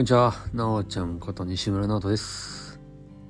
[0.00, 2.80] こんにちは、なおちゃんこと西村直人です。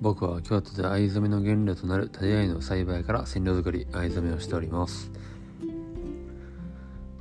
[0.01, 5.11] 僕は京都で藍染めの原料となるタデアイの栽培から染料作り、藍染めをしております。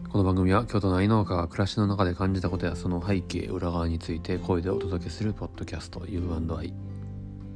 [0.08, 6.72] この番組は京都の藍農家が暮らしの中で感じたことやその背景、裏側について声でお届けするポッドキャスト U&I。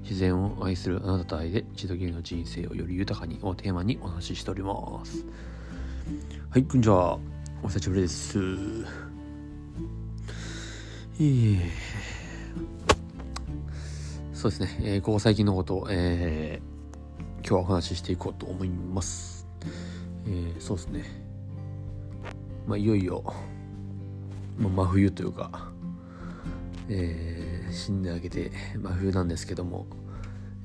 [0.02, 5.24] 自然を愛するあなたと愛で一度きりの人生をより豊かにをテーマにお話ししております。
[6.50, 7.20] はい、こんにちは。
[7.62, 9.03] お久しぶりです。
[14.34, 16.74] そうですね、えーここ最近のことを、えー
[17.46, 19.46] 今日はお話ししていこうと思います。
[20.26, 21.04] えーそうですね。
[22.66, 23.22] まあ、いよいよ、
[24.58, 25.70] まあ、真冬というか、
[26.90, 29.86] えー新年明けて真冬なんですけども、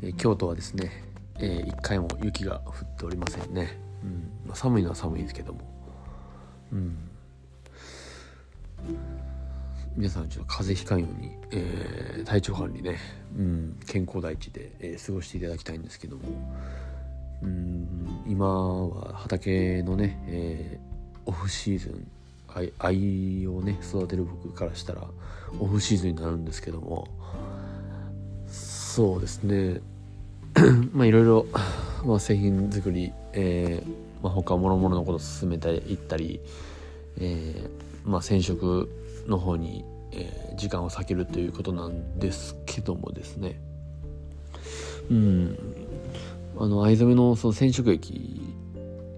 [0.02, 0.90] え京都はですね、
[1.38, 3.78] えー一回も雪が降っておりませんね。
[4.02, 5.60] うんまあ、寒いのは寒いですけども。
[6.72, 6.96] うん
[9.98, 12.98] 皆さんちょっと風邪ひかんように、えー体調管理ね、
[13.36, 16.22] うん、健康第一で、えー過ごしていただきたいんですけども、
[17.42, 22.06] うん、今は畑のね、えーオフシーズン
[22.78, 25.02] 藍をね育てる僕からしたら
[25.58, 27.08] オフシーズンになるんですけども
[28.46, 29.80] そうですね。
[30.94, 31.46] まあいろいろ、
[32.04, 36.40] まあ、製品作り、えーまあ、他もろもろのこと進めていったり、
[37.18, 38.88] えーまあ、染色
[39.26, 43.60] の方に、えー時間を割けるということなんですけどもですね。
[45.08, 45.56] うん。
[46.58, 48.42] あの藍染めのその染色液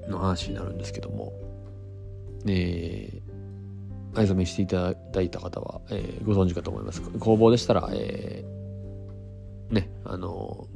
[0.06, 1.32] の話になるんですけども。
[2.46, 3.30] えー
[4.12, 7.00] 藍染めしていただいた方は、えーご存知かと思います。
[7.00, 10.66] 工房でしたら、えーねあの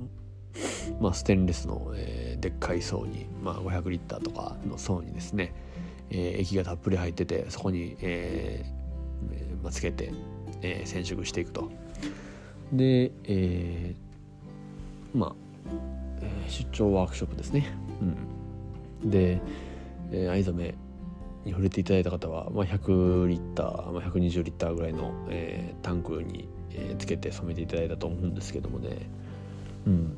[1.01, 5.53] まあ、ステンレスの、えーでっかい層に、まあ、500リッターとかの層にですね、
[6.11, 8.84] えー液がたっぷり入っててそこに、えー
[9.33, 10.13] えーまあ、つけて、
[10.63, 11.71] え染色していくと。
[12.73, 15.35] で、えーまあ、
[16.49, 17.67] 出張ワークショップですね、
[19.03, 19.41] うん、で、
[20.13, 20.75] え藍染め
[21.45, 29.09] に触れていただいた方は、まあ、100リッター、まあ、120リッターぐらいの、えータンクに、えつけて染めていただいたと思うんですけどもね。
[29.87, 30.17] うん。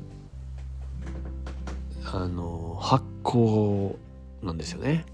[2.05, 3.95] あの発酵
[4.41, 5.05] なんですよね、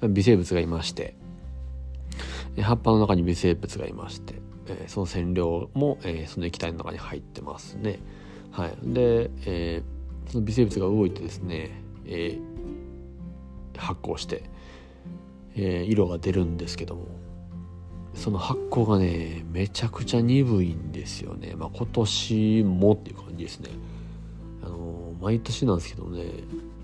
[0.00, 1.14] うん、微生物がいまして。
[2.62, 4.34] 葉っぱの中に微生物がいまして、
[4.68, 8.00] えーその染料も、えーその液体の中に入ってますね。
[8.50, 8.76] はい。
[8.82, 12.38] で、えーその微生物が動いてですね、え
[13.76, 14.42] 発酵して、
[15.54, 17.06] え色が出るんですけども
[18.14, 21.54] その発酵がねめちゃくちゃ鈍いんですよね。
[21.56, 23.70] まあ今年もっていう感じですね。
[24.62, 26.24] あの毎年なんですけどね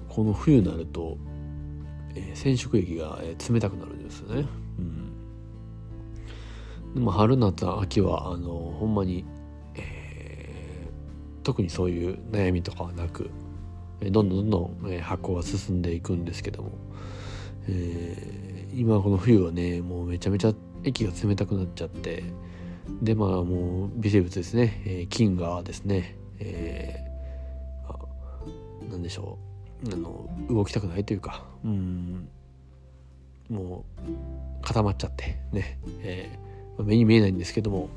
[0.09, 1.17] この冬になると、
[2.15, 4.47] え染色液が、え冷たくなるんですよね。
[6.95, 9.25] でも春夏秋はあのほんまに、
[9.75, 10.93] えー
[11.43, 13.29] 特にそういう悩みとかはなく
[14.01, 16.71] どんどんどんどん、発酵が進んでいくんですけども、
[17.69, 20.55] えー今この冬はねもうめちゃめちゃ
[20.85, 22.23] 液が冷たくなっちゃって
[23.03, 27.99] でまあもう微生物ですね、えー菌がですね、えーあ
[28.91, 29.39] なんでしょ
[29.85, 32.29] うあの動きたくないというかうん
[33.51, 36.52] もう固まっちゃってね、えー
[36.83, 37.89] 目に見えないんですけども、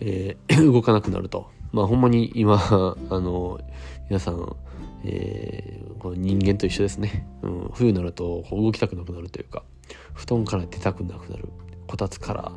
[0.00, 1.48] えー 動かなくなると。
[1.72, 2.56] まあほんまに今
[3.10, 3.60] あの
[4.08, 4.56] 皆さん、
[5.04, 9.64] えーこの人間と一緒ですね、うん、冬になると動きたくなくなるというか
[10.12, 11.48] 布団から出たくなくなる。
[11.86, 12.52] こたつから、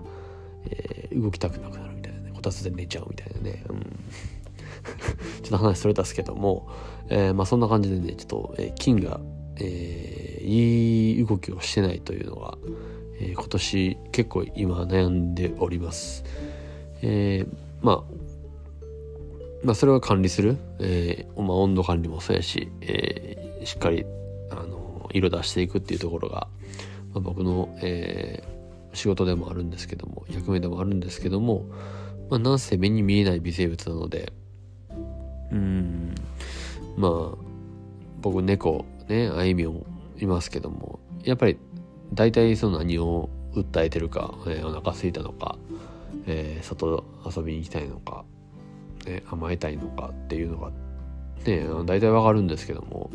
[0.69, 2.31] えー動きたくなくなるみたいなね。
[2.33, 3.79] こたつで寝ちゃうみたいなね、うん、
[5.41, 6.67] ちょっと話それたっすけども、
[7.09, 9.19] えーまあそんな感じでねちょっと、えー菌が、
[9.57, 12.57] えーいい動きをしてないというのが、
[13.19, 16.23] えー今年結構今悩んでおります。
[17.01, 18.03] えーまあ
[19.63, 24.05] まあ、それは管理する、えーまあ、温度管理もそうやし、えーしっかり
[24.49, 26.47] あの色出していくっていうところが、
[27.13, 28.59] まあ、僕の、えー
[28.93, 31.65] 仕事でもあるんですけども役目でもあるんですけども、
[32.29, 34.33] まあ、なんせ目に見えない微生物なので
[35.51, 36.15] うん
[36.97, 37.37] まあ
[38.21, 39.85] 僕猫ねあいみょん
[40.19, 41.57] いますけどもやっぱり
[42.13, 45.57] 大体その何を訴えてるか、えーお腹空いたのか、
[46.27, 48.25] えー外遊びに行きたいのか
[49.05, 50.71] ね、甘えたいのかっていうのが
[51.45, 53.09] ね大体わかるんですけども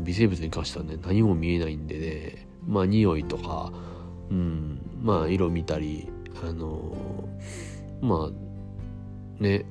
[0.00, 3.72] 微生物に関してはね何も見えないんでねまあ匂いとか
[4.30, 6.08] うんまあ色見たり
[6.42, 6.96] あの
[8.00, 9.64] まあね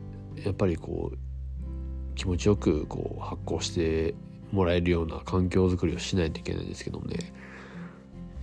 [0.43, 4.13] やっぱりこう気持ちよくこう発酵して
[4.51, 7.33] もらえるような環境づくりをしないといけないんですけどもね。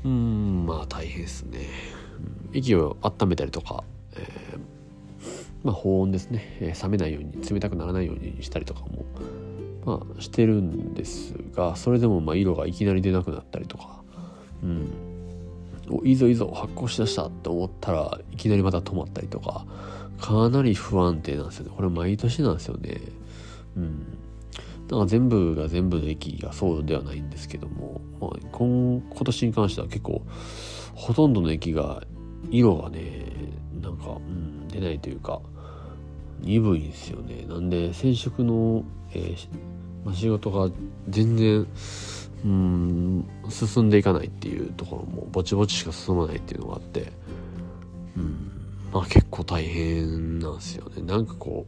[0.05, 1.69] うんまあ大変ですね、
[2.53, 4.81] 息を温めたりとか、えー
[5.63, 9.05] まあ、保温ですね、え、冷めないように冷たくならないようにしたりとかも、
[9.85, 14.03] まあ、してるんですがそれでもまあ色がいきなり出なくなったりとか、
[14.63, 14.89] うん、
[15.91, 19.67] おいいぞいいぞ発酵しだしたと思ったらいきなりまた止まったりとか
[20.21, 21.73] かなり不安定なんですよね。
[21.75, 23.01] これ毎年なんですよね。
[23.77, 24.19] うん。
[24.91, 30.23] だか全部が全部の駅がそうではないんですけども、まあ、今今年に関しては結構
[30.97, 32.03] ほとんどの駅が
[32.51, 33.27] 色がね
[33.81, 35.41] なんか、うん、出ないというか
[36.41, 37.45] 鈍いんですよね。
[37.47, 38.83] なんで染色の、
[39.13, 39.49] えー
[40.05, 40.75] まあ、仕事が
[41.09, 41.67] 全然
[42.45, 47.13] うん進んでいかないっていうところもぼちぼちしか進まないっていうのがあって
[48.17, 48.51] うん
[48.93, 51.03] まあ結構大変なんですよね。
[51.03, 51.67] なんかこ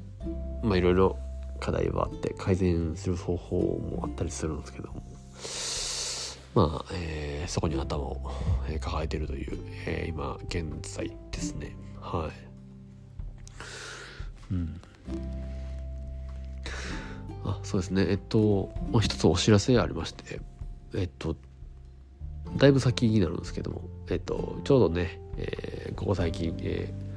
[0.65, 1.19] うまあいろいろ
[1.63, 5.03] 課題はあって改善する方法もあったりするんですけども。
[6.55, 8.21] まあ、えー、そこに頭を
[8.81, 11.77] 抱えているという、えー、今現在ですね。
[12.01, 12.31] は
[14.51, 14.55] い。
[14.55, 14.81] うん。
[17.45, 18.07] あそうですね。
[18.09, 20.41] えっともう一つお知らせありまして。
[20.95, 21.37] えっと
[22.57, 23.83] だいぶ先になるんですけども。
[24.11, 27.12] えっとちょうどね、えー、ここ最近、えー、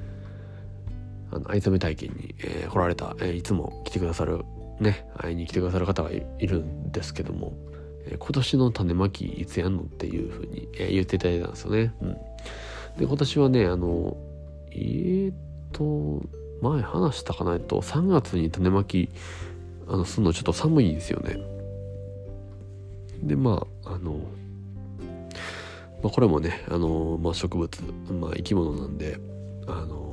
[1.32, 4.44] あの藍染め体験に、えー、来られた、えー、いつも来てくださる
[4.80, 7.54] ね会いに来てくださる方がいるんですけども、
[8.06, 11.94] えー、今年の種まきいつやんのっていうふうに、えー、言っていただいたんですよね。
[12.02, 12.14] うん、
[12.98, 14.18] で今年はねあの
[14.72, 15.36] えー、っ
[15.72, 16.22] と
[16.62, 19.10] 前話したかないと3月に種まき
[19.88, 21.38] あのするのちょっと寒いんですよね
[23.22, 24.14] でまああの、
[26.02, 27.84] まあ、これもねあの、まあ、植物、
[28.20, 29.20] まあ、生き物なんで
[29.68, 30.05] あの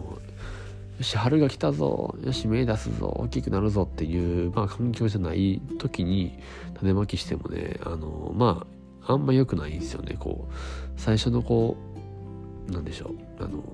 [1.03, 2.15] よし春が来たぞ。
[2.23, 3.09] よし芽出すぞ。
[3.19, 6.39] 大きくなるぞっていう、まあ、環境じゃない時に
[6.75, 8.65] 種まきしてもねあのま
[9.05, 10.15] ああんま良くないんですよね。
[10.17, 10.53] こう
[10.97, 11.77] 最初のこ
[12.69, 13.07] うなんでしょ
[13.41, 13.43] う。
[13.43, 13.65] あの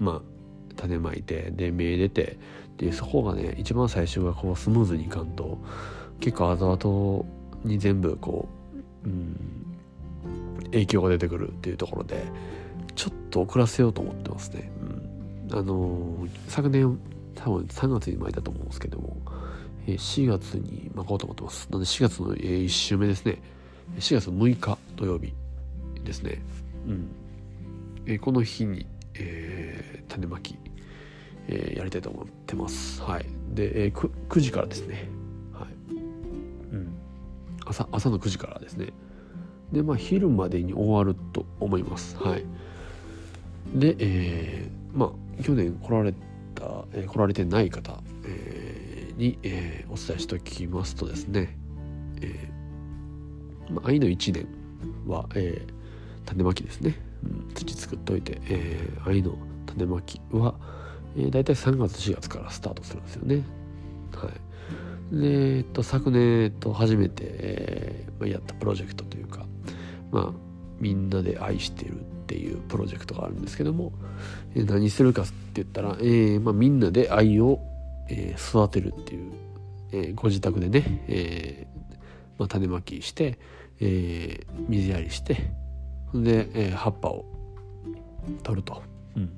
[0.00, 2.38] まあ種まいてで芽出て
[2.78, 5.58] てでそこがね一番最初がこうスムーズにいかんと
[6.20, 8.48] 結構後々に全部こ
[9.04, 9.36] う、うん、
[10.70, 12.24] 影響が出てくるっていうところで
[12.94, 14.72] ちょっと遅らせようと思ってますね。
[14.80, 15.11] うん、
[15.52, 16.98] あの、昨年
[17.34, 19.16] 多分3月に巻いたと思うんですけども、
[19.86, 21.68] え4月に巻こうと思ってます。
[21.70, 23.38] なので4月の、え1週目ですね。
[23.98, 25.34] 4月6日土曜日
[26.04, 26.40] ですね。
[26.86, 27.08] うん。
[28.06, 30.56] えこの日に、えー、種まき、
[31.48, 33.02] えー、やりたいと思ってます。
[33.02, 33.26] はい。
[33.54, 35.08] で、えー、9, 9時からですね。
[35.52, 35.94] はい。
[35.94, 36.94] うん。
[37.66, 38.92] 朝、朝の9時からですね。
[39.72, 42.16] で、まあ、昼までに終わると思います。
[42.18, 42.44] はい。
[43.74, 46.12] で、えー、まあ、去年来られ
[46.54, 51.56] た、えー、来られてない方、えー、に、えー、お伝えしておきますとですね、
[52.20, 54.46] えー、まあ、愛の1年
[55.06, 55.72] は、えー、
[56.26, 56.96] 種まきですね。
[57.24, 59.36] うん、土作っといて、えー、愛の
[59.66, 60.54] 種まきは、
[61.16, 63.42] えー、大体3月4月からスタートするんですよね。
[64.14, 64.28] は
[65.12, 69.46] い、で、えっと、昨年、と、初めて、えー、やったプロジェクトというか、
[70.10, 70.32] まあ、
[70.78, 73.92] みんなで愛しているっていうプロジェクトがあるんですけども、
[74.54, 77.60] えー、何するかって言ったら、えーまあ、みんなで愛を、
[78.08, 79.32] えー、育てるっていう、
[79.92, 81.72] えー、ご自宅でね、えー
[82.38, 83.38] まあ、種まきして、
[83.80, 85.34] えー、水やりして
[86.14, 87.24] で、えー、葉っぱを
[88.42, 88.82] 取ると。
[89.16, 89.30] うん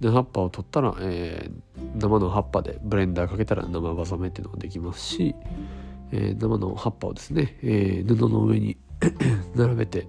[0.00, 5.34] で葉っぱを取ったら、えー、生の葉っぱでブレンダーかけたら生葉染めっていうのができますし、
[6.12, 8.76] えー、生の葉っぱをですね、えー、布の上に
[9.56, 10.06] 並べて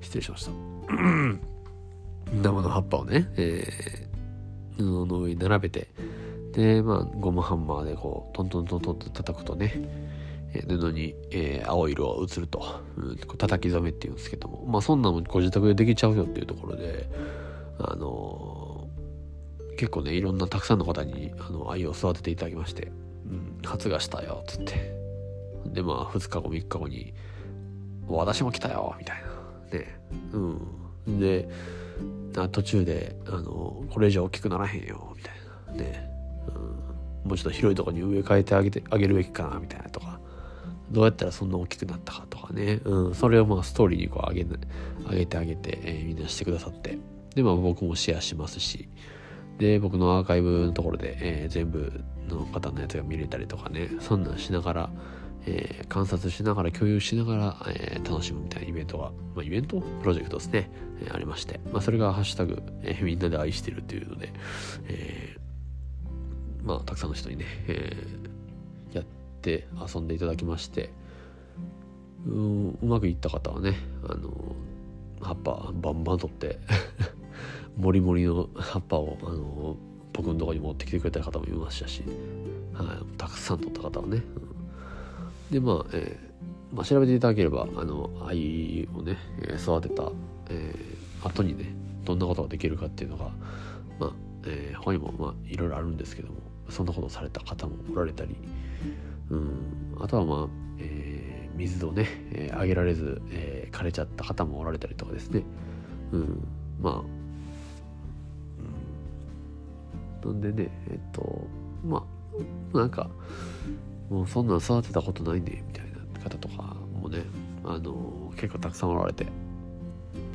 [0.00, 5.88] 失礼しました生の葉っぱをね、えー、布の上に並べて
[6.52, 9.74] でまあゴムハンマーでこうトントントントンと叩くとね
[10.68, 17.08] 布に、えー、青色が映ると、うん、叩き染めっていうんですけどもまあそんなのご自宅でできちゃうよっていうところで
[17.78, 22.90] あのー、結構ねいろんなたくさんの方にあの愛を育てていただきまして
[23.28, 24.96] 「うん、発芽したよ」っつって。
[25.66, 27.12] でまあ2日後3日後に
[28.08, 29.25] 「私も来たよ」みたいな。
[29.72, 30.00] ね
[30.32, 31.20] うん。
[31.20, 31.48] で
[32.52, 35.34] 途中であの「これ以上大きくならへんよ」みたい
[35.68, 35.82] な。
[35.84, 36.10] ね、
[37.24, 40.20] うん、もうちょっと広いとこに植え替えてあげてあげるべきかなみたいなとか。
[40.90, 44.46] どうやったらそんな大きくなったかとかね、うん、それをまあストーリーにこう上げ
[45.10, 46.98] 上げてあげて、えー、みんなしてくださって。
[47.34, 48.88] でまあ僕もシェアしますし。
[49.58, 53.88] で僕のアーカイブのところで、えー、全部の方のやつが見れたりとかね。
[54.00, 54.90] そんなんしながら、
[55.46, 59.80] えー、観察しながら共有しながら、えー、楽しむみたいなイベントが、まあ、イベント？
[59.80, 60.70] プロジェクトですね、
[61.02, 64.32] えー、ありまして、まあ、それがハッシュタグ、えー、みんなで愛してるっていうので、
[64.88, 69.04] えー、まあたくさんの人にね、えー、やっ
[69.40, 70.90] て遊んでいただきまして。
[72.26, 73.76] ううまくいった方はね
[74.08, 74.56] あの
[75.20, 76.58] 葉っぱバンバン取って
[77.76, 79.76] もりもりの葉っぱをあの
[80.12, 82.02] 僕のとこに持ってきてくれた方もいましたし、
[82.72, 84.22] はい、たくさん取った方はね、うん、
[85.50, 89.16] でまあ、えー、まあ、調べていただければあの愛をね
[89.58, 90.10] 育てた、
[90.50, 91.74] えー、後にね
[92.04, 93.30] どんなことができるかっていうのが
[93.98, 94.12] まあ、
[94.46, 96.34] えー、他にもまあいろいろあるんですけども
[96.68, 98.36] そんなことされた方もおられたり、
[99.30, 100.48] うん、あとはまあ、
[100.78, 105.44] えー、水をね、えー、あげられず、えー、枯れちゃった方もおられたりとかですね、
[106.12, 106.48] うん、
[106.80, 107.04] ま
[110.24, 111.46] あ、なんでねえっと
[111.84, 112.04] ま
[112.74, 113.08] あなんか
[114.10, 117.22] もうそんなん育てたことないねみたいな方とかもね
[117.64, 119.26] あの結構たくさんおられて。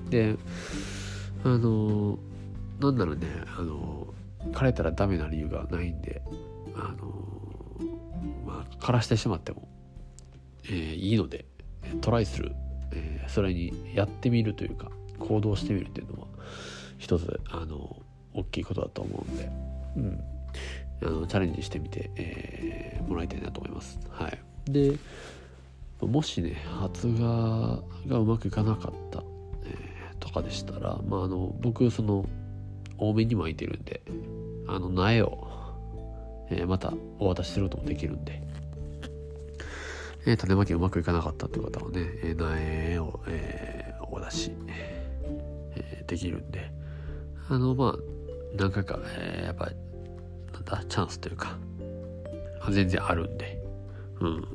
[0.10, 0.36] で
[1.44, 2.20] あの
[2.80, 4.14] なんならねあの
[4.52, 6.22] 枯れたらダメな理由がないんで
[6.76, 7.12] あの
[8.46, 9.68] まあ枯らしてしまっても、
[10.66, 11.46] えー、いいので
[12.02, 12.54] トライする、
[12.92, 16.28] えー、それにやってみるというか行動してみるっていうのは
[16.98, 17.96] 一つあの
[18.34, 19.50] 大きいことだと思うんで、
[19.98, 20.24] うん、
[21.04, 24.00] あのチャレンジしてみて、えー、もらいたいなと思います。
[24.10, 24.40] はい、
[24.72, 24.98] で
[26.02, 27.20] もしね発芽
[28.08, 29.24] がうまくいかなかった、
[29.66, 32.26] えー、とかでしたら、まあ、あの僕その
[32.98, 34.02] 多めに巻いてるんで
[34.68, 35.48] あの苗を、
[36.50, 38.42] えー、またお渡しすることもできるんで、
[40.26, 44.52] えー、種まきうまくいかなかったという方はね、え苗を、えお渡し、
[45.76, 46.72] えできるんで
[47.50, 47.96] あのまあ
[48.58, 49.72] 何回か、えやっぱ
[50.54, 51.58] なんだチャンスというか
[52.70, 53.62] 全然あるんで。
[54.20, 54.48] うん。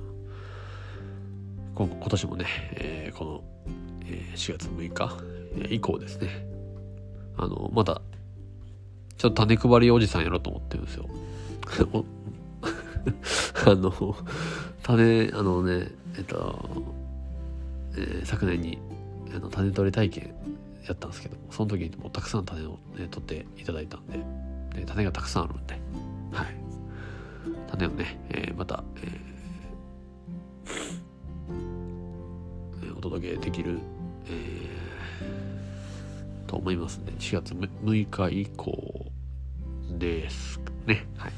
[1.75, 3.45] 今年もね、えこの、
[4.07, 5.19] え4月6日
[5.71, 6.47] 以降ですね。
[7.37, 8.01] あのまた
[9.19, 11.07] ちょっと種配りおじさんやろうと思ってるんですよ。
[13.67, 14.17] あの、
[14.83, 16.95] 種、あのね、えっと、
[17.97, 18.79] えー、昨年に
[19.35, 20.35] あの種取り体験
[20.87, 24.19] やったんですけどその時にもたくさん種を、ね、取っていただいたんで
[24.81, 25.75] で種がたくさんあるんで、
[26.31, 26.47] はい、
[27.71, 33.79] 種をね、えー、また、えー、お届けできる、
[34.29, 39.07] えー、と思いますんで4月6日以降
[39.99, 41.07] ですね。
[41.17, 41.33] はい。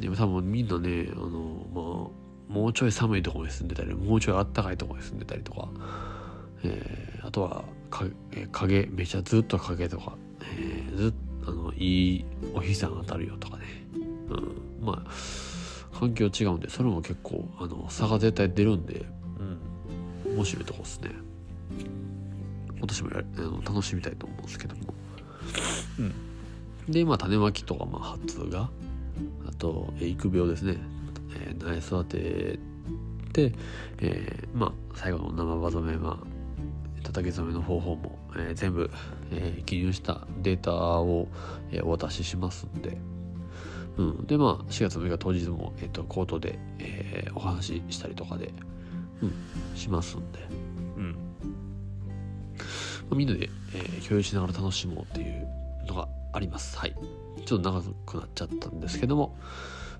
[0.00, 5.68] でも多分みんなね、あの、まあ、もうちょい寒いところに住んでたり、もうちょいあったかいところに住んでたりとか、
[6.64, 11.12] えー、あとはか、え影、めちゃずっと影とか、えー、ずっ
[11.44, 12.24] と、あの、いい
[12.54, 13.64] お日さん当たるよとかね。
[14.28, 14.84] うん。
[14.84, 19.06] まあ、環境違うんで、それも結構、あの、差が絶対出るんで、
[20.26, 20.34] うん。
[20.36, 21.10] 面白いとこですね。
[22.80, 24.94] 私もやあの楽しみたいと思うんですけども。
[25.98, 26.92] うん。
[26.92, 28.70] で、まあ、種まきとか、まあ、発芽あ
[29.58, 30.76] と、え育苗ですね、
[31.34, 32.58] えー、苗育て
[33.32, 33.52] て、
[33.98, 38.90] えー、まあ、最後の生葉染め、まあ、叩き染めの方法も、えー、全部、
[39.30, 41.28] えー、記入したデータを、
[41.70, 42.98] えー、お渡ししますんで、
[43.96, 48.52] うん、でまあ4月6日当日も、えーと、と口頭で、えー、お話ししたりとかで、
[49.22, 49.32] うん、
[49.74, 50.38] しますんで、
[50.96, 51.12] うん
[53.08, 55.48] まあ、みんなで、えー、共有しながら楽しもうっていう
[55.86, 56.78] のがあります。
[56.78, 56.94] はい。
[57.44, 59.36] ちょっと長くなっちゃったんですけども、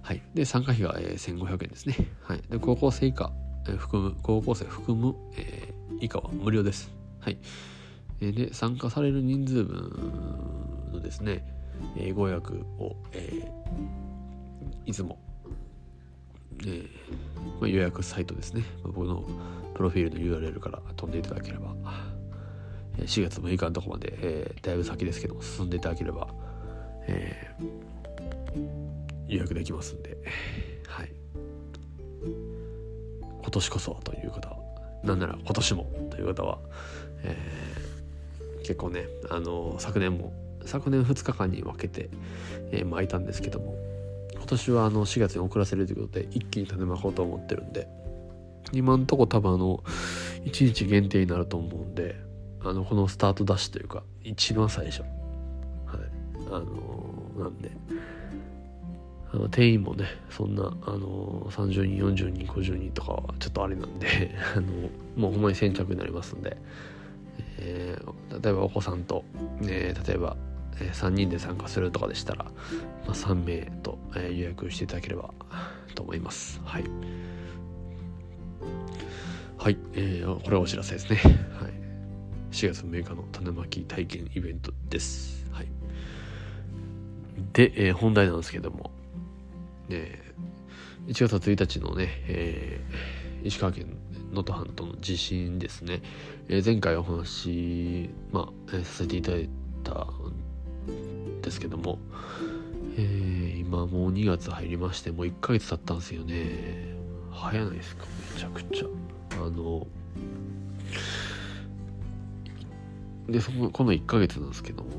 [0.02, 0.22] はい。
[0.34, 1.96] で、参加費が、えー、1500円ですね。
[2.22, 2.42] はい。
[2.50, 3.32] で、高校生以下、
[3.66, 6.90] えー、含む、高校生含む、えー、以下は無料です。
[7.20, 7.38] はい。
[8.20, 11.44] えー、で、参加される人数分のですね、
[11.96, 15.18] えー、ご予約を、えー、いつも、
[16.60, 16.88] えー
[17.60, 18.62] まあ、予約サイトですね。
[18.82, 19.24] まあ、僕の
[19.74, 21.74] プロフィールの URL から飛んでいただければ、
[22.98, 26.28] 4月6日のとこまで、えー、だいぶ先ですけど進んでいただければ、
[27.06, 30.16] えー、予約できますんで、
[30.86, 31.12] はい。
[33.42, 34.56] 今年こそはという方は、
[35.04, 36.58] なんなら今年もという方は、
[37.22, 40.32] えー、結構ね、あの昨年も、
[40.66, 42.10] 昨年2日間に分けて、
[42.72, 43.76] えー、巻いたんですけども、
[44.34, 47.88] 今年はあの4月に遅らせるということで、一気に種まこうと思ってるんで、
[48.72, 49.82] 今んとこ多分あの、
[50.44, 52.16] 1日限定になると思うんで、
[52.68, 55.02] あのこのスタートダッシュというか一番最初。
[55.02, 55.10] はい。
[56.48, 57.70] あのー、なんで
[59.32, 64.66] あの定員もねそんな、あのー、30人40人50人とかはちょっとあれなんで あの
[65.16, 66.56] もうほんまに先着になりますんで、
[67.58, 69.24] えー、例えばお子さんと、
[69.60, 70.36] ね、例えば、
[70.80, 72.50] え、3人で参加するとかでしたら、ま
[73.08, 75.30] あ、3名と、え、予約していただければ
[75.94, 76.60] と思います。
[76.64, 76.84] はい。
[79.58, 81.16] はい、えー、これはお知らせですね。
[81.60, 81.86] はい。
[82.56, 85.44] 4月6日の種まき体験イベントです。
[85.50, 85.66] はい、
[87.52, 88.90] で、えー、本題なんですけども、
[89.90, 93.96] えー、1月1日のね、えー、石川県
[94.30, 96.00] 能登半島の地震ですね、
[96.48, 99.48] えー、前回お話、まあ、させていただい
[99.84, 100.06] た
[101.46, 101.98] ですけども、
[102.96, 106.96] えー、今もう2月入りましてもう1ヶ月経ったんですよね。
[107.30, 108.86] 早ないですかめちゃくちゃ。
[109.44, 109.86] あの
[113.28, 114.90] でそのこの1ヶ月なんですけども、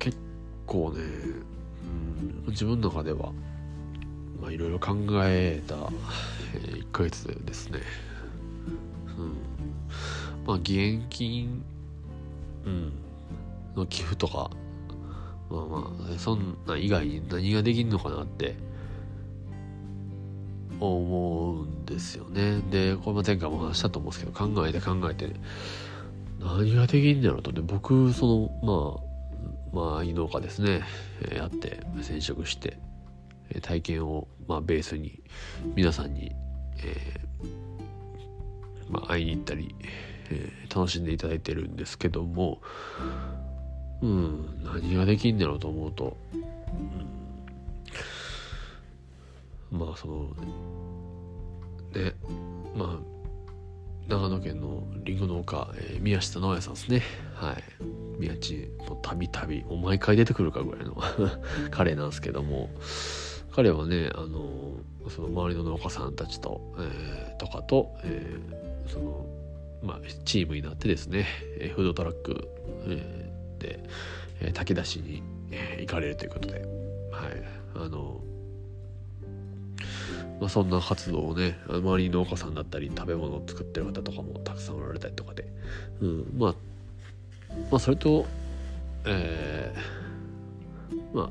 [0.00, 0.18] 結
[0.66, 1.02] 構ね、
[2.44, 3.32] うん、自分の中では
[4.40, 5.76] まあいろいろ考えた、
[6.54, 7.78] えー、1ヶ月ですね。
[9.16, 9.36] うん。
[10.46, 11.62] まあ義援金
[12.66, 12.92] うん
[13.76, 14.50] の寄付とか
[15.52, 18.56] まあまあそんな以外に何ができんのかなって
[20.80, 22.60] 思うんですよね。
[22.70, 25.30] でこれも前回も話したと思うんですけど考えて考えて、
[26.40, 27.52] 何ができんだろうと。
[27.52, 29.00] で僕その
[29.72, 30.82] まあまあいい農家ですね。
[31.34, 32.78] やって染色して
[33.60, 35.22] 体験を、まあ、ベースに
[35.74, 36.32] 皆さんに、
[36.78, 39.74] えー、まあ、会いに行ったり、
[40.30, 42.62] えー、楽しんでいただいてるんですけども
[44.02, 44.62] うん。
[44.64, 46.16] 何ができんだろうと思うと、
[49.72, 50.24] うん、まあその
[51.94, 52.14] ね。
[52.76, 52.98] まあ
[54.08, 57.02] 長野県のりんご農家、えー、宮下直也さんですね。
[57.34, 57.62] はい。
[58.18, 60.96] 宮地もたびたび毎回出てくるかぐらいの
[61.70, 62.70] 彼なんですけども。
[63.54, 64.48] 彼はねあの
[65.10, 69.26] その周りの農家さんたちと、えー、とかと、えー、その
[69.82, 71.26] まあチームになってですね
[71.58, 72.48] えフードトラック、
[72.86, 73.21] えー
[73.62, 73.80] で、
[74.40, 76.64] えー、炊き出しに、えー、行かれるということで、はい、
[77.76, 78.20] あの、
[80.40, 85.46] まあ、そんな活動をね、周りに農家さんだったり、食べ物を作ってる方とかもたくさんおられたりとかで、
[86.00, 86.54] うん、まあ、
[87.70, 88.26] まあ、それと、
[89.04, 91.30] えー、ま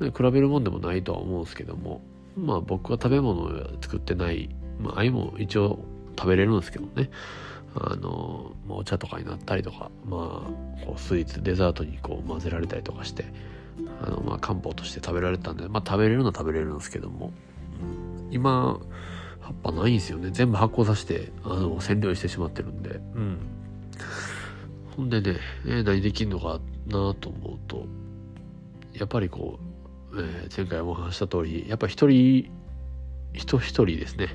[0.00, 2.00] 比べるもんでもないとは思うんですけども、
[2.36, 4.48] まあ僕は食べ物を作ってない、
[4.80, 5.80] まあ、あいも一応
[6.16, 7.10] 食べれるんですけどね、
[7.74, 13.26] あの、まあ、お茶とかになったりとか、まあ、こうスイーツデザートにこう混ぜられたりとかして
[14.02, 17.32] あの、まあ、漢方として食べられたんで、まあ、食べれるのは食べれるんですけども、
[18.26, 18.78] うん、今
[19.40, 20.30] 葉っぱないんですよね。
[20.30, 23.38] 全部発酵させてあの染料にしてしまってるんで、うん、
[24.96, 27.86] ほんでね、えー、何できんのかなと思うと
[28.94, 29.58] やっぱりこ
[30.12, 32.50] う、えー、前回も話した通りやっぱ一人
[33.32, 34.28] 人一人ですね。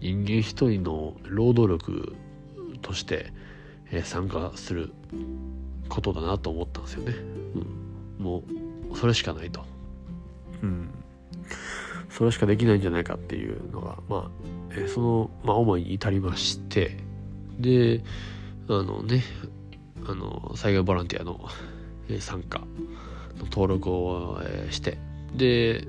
[0.00, 2.14] 人間一人の労働力
[2.82, 3.32] として、
[3.90, 4.92] えー、参加する
[5.88, 7.14] ことだなと思ったんですよね。
[8.18, 8.42] うん、も
[8.90, 9.64] うそれしかないと。
[10.62, 10.90] うん。
[12.10, 14.30] それしかできないんじゃないかっていうのが、まあ、
[14.72, 16.96] えー、その、まあ、思いに至りまして、
[17.58, 18.02] で、
[18.68, 19.22] あのね、
[20.06, 21.48] あの、災害ボランティアの、
[22.08, 22.60] えー、参加
[23.38, 24.98] の登録を、えー、して、
[25.34, 25.86] で、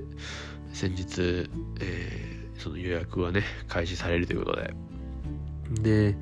[0.72, 1.50] 先日、
[1.80, 4.74] えー、その予約がね、開始されるということで、
[6.12, 6.16] で、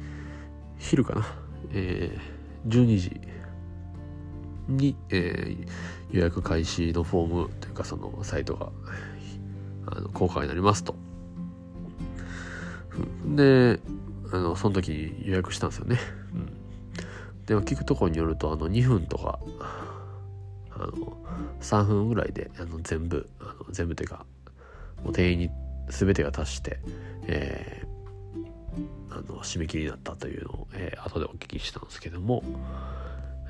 [0.81, 1.27] 昼かな、
[1.73, 3.21] えー、12時
[4.67, 8.71] に、えー、予約開始のフォームというかそのサイトが
[9.87, 10.95] あの公開になりますと。
[13.25, 13.79] で、
[14.33, 15.99] あの、その時に予約したんですよね。
[16.35, 16.47] うん。
[17.47, 19.39] でも聞くところによると、あの、2分とか、
[20.71, 21.17] あの、
[21.61, 24.27] 3分ぐらいで、あの、全部、あの全部というか、
[25.05, 25.51] もう定員に
[25.89, 26.81] 全てが達して、
[27.27, 27.85] え
[29.11, 32.43] あの締め切りになったというのを、えー、後でお聞きしたんですけども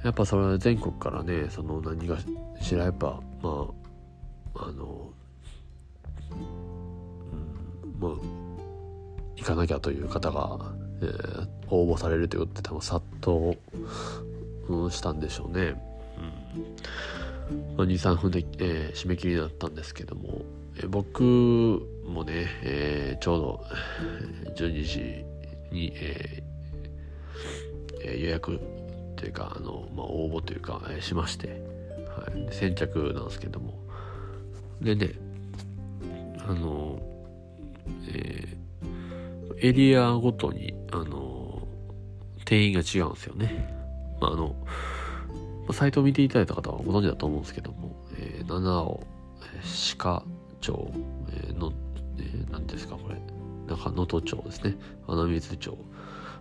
[0.04, 2.16] やっぱそれは全国からねその何が
[2.60, 3.68] しらやっぱま
[4.54, 5.12] ああの、
[6.32, 8.12] うん、まあ
[9.36, 10.58] 行かなきゃという方が、
[11.02, 13.58] えー、応募されるということで多分殺到、
[14.68, 15.80] うん、したんでしょうね。
[16.18, 20.42] うんまあ、23分で、えー、締め切りになったんですけども、
[20.76, 21.22] えー、僕
[22.06, 23.64] もね、えー、ちょうど
[24.54, 25.29] 12時
[25.72, 28.61] に、えー、予約
[29.16, 31.62] というかあの、まあ、応募というか、えー、しまして、
[32.09, 33.80] はい、先着なんですけども。
[34.80, 35.11] でね
[36.48, 36.98] あの、
[38.09, 41.66] えー、エリアごとにあの
[42.44, 43.72] 定員が違うんですよね、
[44.20, 44.56] まあ、あの
[45.72, 49.06] サイトを見ていただいた方はご存知だと思うんですけども、えー、七尾
[49.98, 50.24] 鹿
[50.61, 50.90] 町、
[51.33, 51.72] えー、の、
[52.18, 53.16] えー、何ですかこれ。
[53.70, 54.76] 中能登町ですね。
[55.06, 55.78] 穴水町。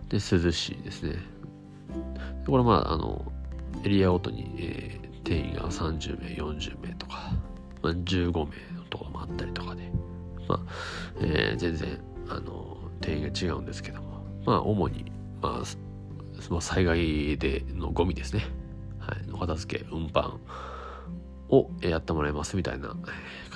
[0.08, 1.16] で珠洲市ですね。
[2.46, 3.30] これまああの
[3.84, 7.32] エリアごとに、えー、定員が30名40名とか、
[7.82, 8.32] まあ、15名
[8.76, 9.90] のところもあったりとかで
[10.48, 10.60] まあ、
[11.20, 18.44] えー、全然あの定員が違うんですけどもまあ主にまあその災害でのゴミですね、
[18.98, 20.38] はい、の片付け運搬
[21.48, 22.96] をやってもらいますみたいな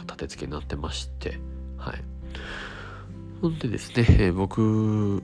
[0.03, 1.39] 立て付けになってまして
[1.77, 2.05] はい。
[3.45, 5.23] ほんでですね、えー、僕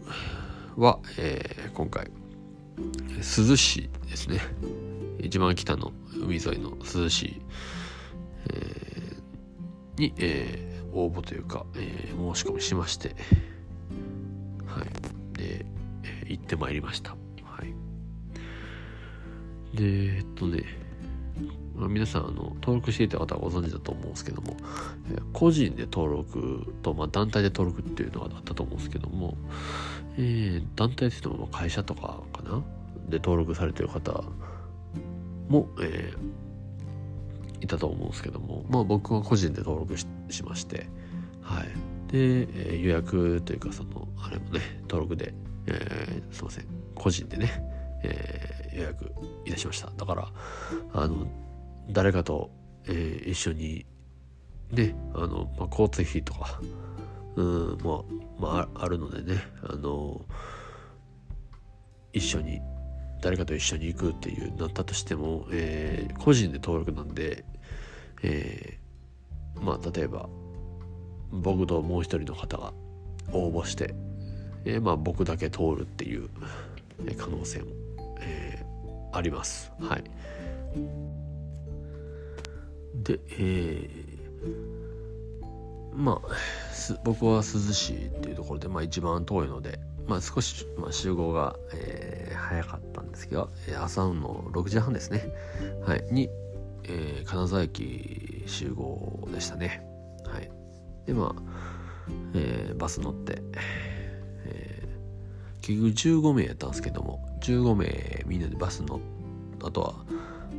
[0.76, 2.10] は、えー、今回、
[3.16, 4.40] 珠洲市ですね。
[5.20, 5.90] 一番北の
[6.22, 7.40] 海沿いの珠洲市
[8.50, 13.16] えー、に、えー、応募というか、えー、申し込みしまして、
[14.66, 14.84] はい。
[15.38, 15.64] で、
[16.02, 17.12] えー、行ってまいりました。
[17.12, 17.16] は
[17.64, 17.74] い。
[19.74, 20.62] で、えっとね、
[21.88, 24.56] 皆さんあの登録していた方はご存知だと思うんですけども、
[25.12, 29.36] え、個人で登録と、まあ、団体で登録っていうのがあったと思うんですけども、
[30.16, 32.62] えー、団体っていうのも会社とかかな？
[33.08, 34.22] で登録されてる方
[35.48, 40.06] も、えー、いたと思うんですけども、まあ、僕は個人で登録し
[40.44, 40.86] まして、
[41.42, 41.64] はい、
[42.12, 45.34] で、えー、予約というかそのあれもね登録で、
[45.66, 46.66] えー、すいません。
[46.94, 47.50] 個人でね、
[48.04, 49.12] えー、予約
[49.44, 49.90] いたしました。
[49.96, 50.28] だから
[50.92, 51.26] あの
[51.92, 52.50] 誰かと、
[52.86, 53.86] えー、一緒に
[54.72, 56.60] ねあの、まあ、交通費とか
[57.36, 58.02] うんまあ、
[58.38, 60.20] まあ、あるのでねあの
[62.12, 62.60] 一緒に
[63.22, 67.44] 誰かと一緒に行くっていうなったとしても、えー、個人で登録なんで、
[68.22, 70.28] えー、まあ例えば
[71.30, 72.72] 僕ともう一人の方が
[73.32, 73.94] 応募して、
[74.64, 76.28] えー、まあ僕だけ通るっていう
[77.16, 77.66] 可能性も、
[78.20, 79.70] えー、あります。
[79.78, 80.04] はい。
[83.02, 86.36] で、えー、まあ
[87.04, 95.32] 僕は涼しいっていうところで、まあ、一番遠いので、まあ、少し、まあ、集合が、えー、早かったんですけど、え朝の6時半ですね、
[95.86, 96.28] はい、に、
[96.84, 99.86] えー、金沢駅集合でしたね。
[100.24, 100.50] はい、
[101.06, 101.42] でまあ、
[102.34, 103.42] えー、バス乗って、
[104.44, 109.00] えー、結局15名やったんですけども15名みんなでバス乗
[109.62, 109.94] あとは、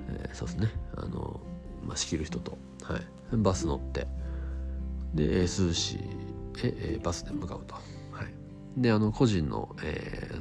[0.09, 0.71] えー、そうですね。
[0.95, 1.39] あの、
[1.85, 3.01] まあ、仕切る人と、はい、
[3.37, 4.07] バス乗って。
[5.13, 5.99] で涼しい
[6.63, 7.75] へバスで向かうと。
[7.75, 7.81] は
[8.23, 10.31] い、であの個人の、え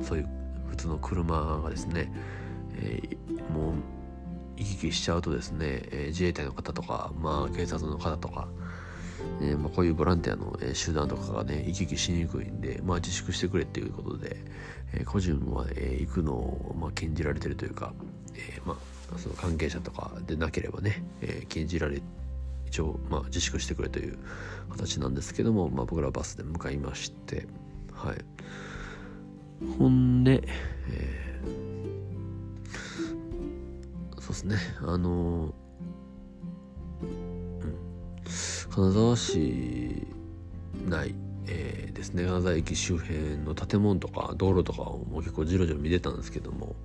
[0.00, 0.28] ー、そういう
[0.68, 2.12] 普通の車がですね、
[2.76, 3.74] えー、もう
[4.56, 8.48] 行き来しちゃうとですね、えー、自衛隊の方とか、まあ、警察の方とか、
[9.40, 14.36] えーまあ、こういうボランティアの、えー、集団とかがね行き来しにくいんで、まあ、自粛してくれっていうことで、
[14.94, 17.92] えー、個人は、えー、行くのを、まあ、禁じられてるというか、
[18.34, 18.76] えーまあ、
[19.16, 22.02] その関係者とかでなければね、えー、禁じられ
[22.66, 24.18] 一応、まあ、自粛してくれという
[24.70, 27.46] 形なんですけども、まあ、僕らはバスで向かいまして
[27.92, 28.18] はい。
[29.78, 30.42] ほんで、
[30.88, 34.56] えー、そうですね。
[34.82, 35.52] あの
[37.02, 37.74] うん。
[38.70, 40.06] 金沢市
[40.86, 41.14] 内
[41.50, 42.24] えー、ですね。
[42.24, 46.76] 金沢駅周辺の建物とか道路とかをもう結構じろじろ見てたんですけども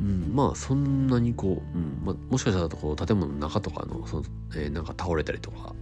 [0.00, 2.00] うん、まあそんなにこう、うん。
[2.04, 5.74] まあ、もしかしたらこう建物の中とかのその、えー、なんか倒れたりとか、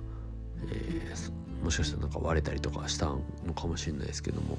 [0.71, 3.21] えー、もしかしたらなんか割れたりとかしたの
[3.55, 4.59] かもしれないですけども。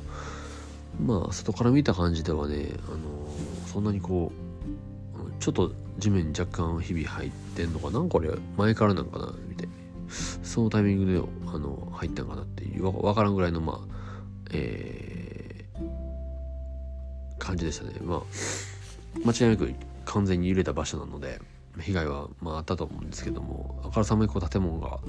[1.06, 8.00] まあ外から見た感じではね、あのー、そんなにこうちょっと地面に若干ひび入ってんのかな？
[8.00, 9.34] これ前からなんかな？
[9.48, 9.74] みたいな。
[10.44, 13.80] そのタイミングであの入ったんかなっていうわ分からんぐらいのまあ
[14.52, 17.94] えー、感じでしたね。
[18.02, 18.22] まあ
[19.26, 19.74] 間違いなく
[20.06, 21.40] 完全に揺れた場所なので
[21.80, 25.00] 被害はまああったと思うんですけどもあからさまにこう建物が、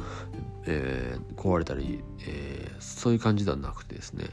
[0.67, 4.27] えー、壊れたり、えー、そういう感じではなくてですね、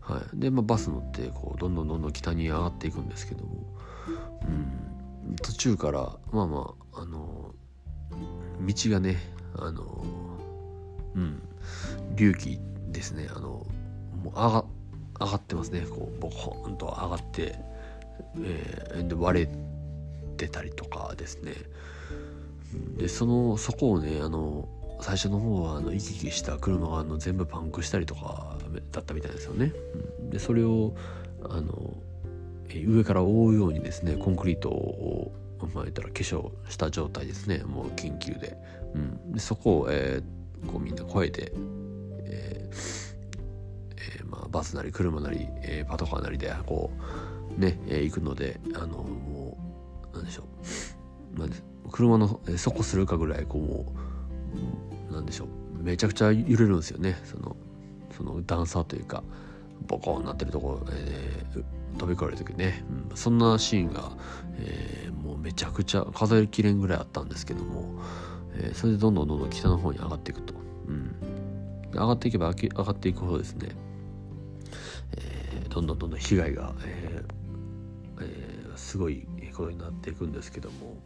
[0.00, 3.66] はい、で、まあ、バス乗ってこうどんどんどんどん北に上がっていくんですけども、
[5.26, 7.54] うん、途中からまあまああの
[8.66, 9.16] 道がね
[9.56, 10.04] あの
[11.14, 11.42] うん。
[12.16, 13.28] 隆起ですね。
[13.34, 13.66] あのも
[14.26, 14.64] う上が
[15.20, 15.82] 上がってますね。
[15.82, 17.69] こうボコンと上がって。
[18.42, 19.48] えー、で割れ
[20.36, 21.52] てたりとかですね。
[22.96, 24.68] でそのそこをねあの
[25.00, 28.56] 最初の方はあの行き来した車があの全部パンクしたりとか
[28.92, 29.72] だったみたいですよね。
[30.30, 30.94] でそれを
[31.42, 31.94] あの
[32.86, 35.32] 上から覆うようにですねコンクリートを
[35.74, 37.64] まあ言ったら化粧した状態ですね。
[37.64, 38.56] もう緊急で,、
[38.94, 41.52] うん、でそこを、えー、こうみんな越えて、
[42.24, 43.14] えー
[44.18, 47.02] えーまあ、バスなり車なり、えー、パトカーなりでこう
[47.60, 49.58] ね、え、行くので、あの、も
[50.12, 50.44] う、なんでしょ
[51.36, 51.38] う。
[51.38, 51.48] まあ、
[51.90, 53.86] 車の底するかぐらい、こう、も
[55.10, 55.82] う、なんでしょう。
[55.82, 57.16] めちゃくちゃ揺れるんですよね。
[57.24, 57.56] その、
[58.16, 59.22] その段差というか、
[59.86, 61.64] ボコーンなってるとこ、えー、
[61.98, 64.12] 飛び越える時ね、うん、そんなシーンが、
[64.58, 68.02] えー、もうめちゃくちゃ数えきれんぐらいあったんですけども、
[68.54, 70.54] えー、それでどんどんどんどん北の方に上がっていくと、
[70.86, 71.14] うん、
[71.92, 73.70] 上がっていけば上がっていくほどですね、
[75.16, 77.39] え、どんどんどんどん被害が、えー、
[78.90, 79.24] すごい
[79.54, 80.96] ことになっていくんですけども、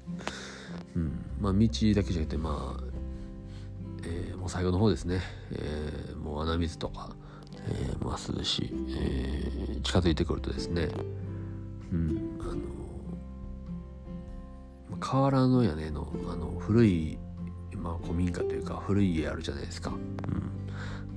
[0.96, 1.22] うん。
[1.38, 2.84] まあ、道だけじゃなくてまあ、
[4.04, 5.20] えー、もう最後の方ですね、
[5.52, 7.14] えー、もう穴水とか、
[7.68, 10.88] えー、まあ涼しい、えー、近づいてくるとですね、
[11.92, 12.44] うん、あ
[14.90, 17.18] の瓦の屋根のあの古い
[17.76, 19.92] まあ、古民家というか古い家あるじゃないですか、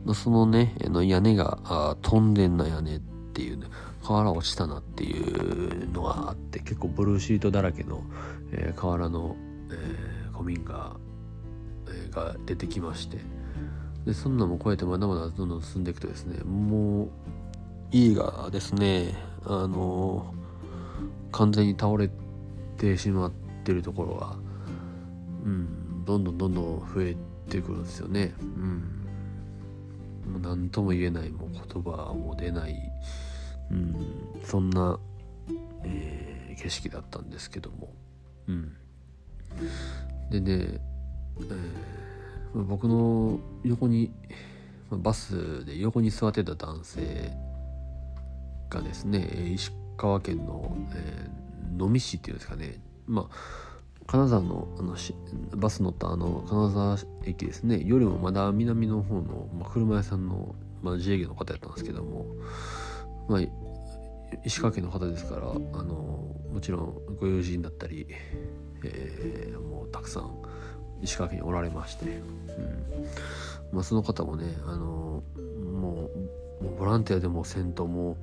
[0.06, 2.99] うん、そのねの屋根があ飛んでんな屋根っ
[3.32, 3.67] ていう、ね、
[4.08, 8.04] 瓦落ちたなっていうのがあって結構ブルーシートだらけの、
[8.52, 9.36] えー、瓦の、
[9.70, 10.96] えー、古民家、
[11.88, 13.17] えー、が出てきまして
[14.06, 17.10] でそんなも超えてまだまだどんどん進んでいくとですねもう
[17.91, 19.13] 家がですね
[19.46, 20.34] あの
[21.32, 22.10] 完全に倒れ
[22.78, 23.32] てしまっ
[23.63, 24.36] てるところが、
[25.43, 27.17] うん、どんどんどんどん増え
[27.50, 28.34] てくるんですよね。
[28.39, 32.76] うん、何とも言えないもう言葉も出ない、
[33.71, 33.95] うん、
[34.43, 34.99] そんな、
[35.84, 37.93] えー、景色だったんですけども。
[38.47, 38.73] うん、
[40.32, 40.80] でね、
[41.39, 44.12] えー、僕の横に
[44.89, 47.32] バスで横に座ってた男性
[48.69, 52.80] がですね石川県の、えー、能美市っていうんですかね。
[53.06, 53.77] まあ
[54.08, 54.95] 金沢のあの
[55.58, 57.84] バス乗ったあの金沢駅ですね。
[57.84, 62.25] よりもまだ南の方の、まあ、車屋さんの、まあ、自営業の方やったんですけども、
[63.27, 63.41] まあ、
[64.43, 68.07] 石川県の方ですからあのもちろんご友人だったり、
[68.83, 70.37] えー、もうたくさん
[71.01, 73.07] 石川県におられまして、うん。
[73.71, 76.09] まあ、その方もねあのも
[76.59, 78.17] うもうボランティアでもせんとも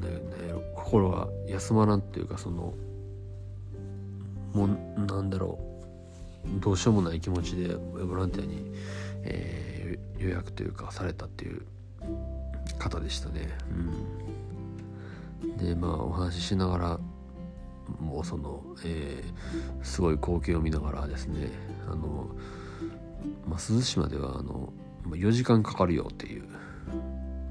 [0.00, 0.20] ねね
[0.74, 2.74] 心が休まらんっていうかその
[4.54, 5.58] もなんだろ
[6.56, 8.72] うどうしようもない気持ちでボランティアに、
[9.22, 11.62] えー、予約というかされたっていう
[12.82, 13.48] 方でしたね。
[15.42, 17.00] うん、でまあお話ししながら
[18.00, 21.50] もうその、えー、すごい光景を見ながらですね
[21.86, 22.30] あの、
[23.46, 24.72] まあ、涼島ではあの
[25.10, 26.44] 4時間かかるよっていう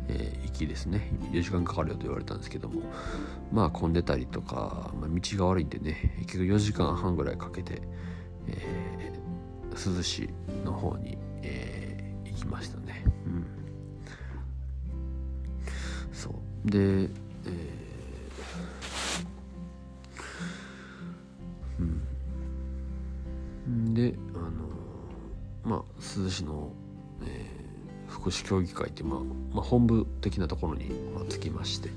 [0.08, 1.12] え、行きですね。
[1.32, 2.82] 4時間かかるよと言われたんですけども
[3.52, 7.82] まあ混んでたりとか、まあ、道が悪いんでね結局4時間半ぐらいかけて、
[8.48, 10.30] えー、珠洲市
[10.66, 12.80] の方に、えー、行きました
[16.66, 21.84] で、えー、
[23.68, 23.94] うん。
[23.94, 24.52] であの
[25.64, 26.72] まあ珠洲市の、
[27.24, 27.62] えー
[28.12, 29.20] 福祉協議会って、まあ、
[29.54, 31.90] まあ、本部的なところに、まあ着きまして、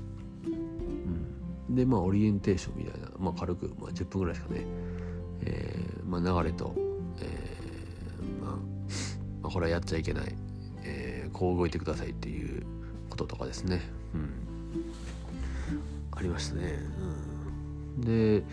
[1.67, 4.65] うん、でまあオリエンテーションみたいな、まあ、軽く、まあ、10分ぐらいですかね、
[5.41, 6.73] えーまあ、流れと、
[7.19, 8.55] えーまあ、
[9.43, 10.35] まあ、これはやっちゃいけない、
[10.83, 12.65] えー、こう動いてくださいっていう
[13.09, 13.81] こととかですね、
[14.13, 14.44] うん、
[16.15, 16.79] ありましたね、
[17.97, 18.43] うん、で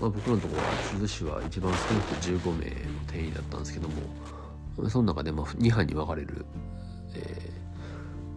[0.00, 2.72] まあ、僕のところは珠洲市は一番少なくて15名の
[3.08, 6.46] 定員だったんですけどもその中でまあ2班に分かれる、
[7.14, 7.50] え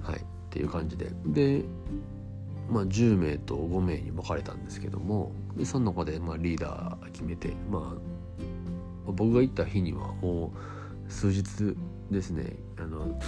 [0.03, 1.11] ー、はいっていう感じで。
[1.25, 1.63] で、
[2.69, 7.95] まあ、10名と5名に分かれたんですけどもでその中でまあリーダー決めて、ま
[9.07, 10.53] あ、僕が行った日にはも
[11.07, 11.75] う数日
[12.11, 13.19] ですねあの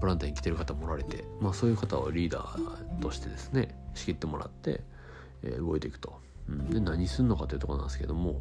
[0.00, 4.80] ボランティアに来てる方もおられて、まあ、そういう方をリーダーとしてですね仕切ってもらって、
[5.42, 6.18] え、動いていくと。
[6.48, 8.40] うん、で何すんのかというとこなんですけども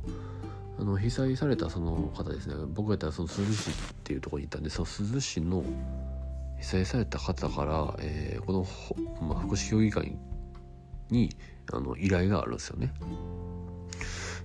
[0.80, 5.64] あの被災されたその方ですね僕がやったらその珠洲市っていうとこに行ったんでその珠洲市の
[6.60, 8.66] 被災された方から、えー、この、
[9.22, 10.18] まあ、福祉協議会
[11.10, 11.36] に
[11.72, 12.94] あの依頼があるんですよね。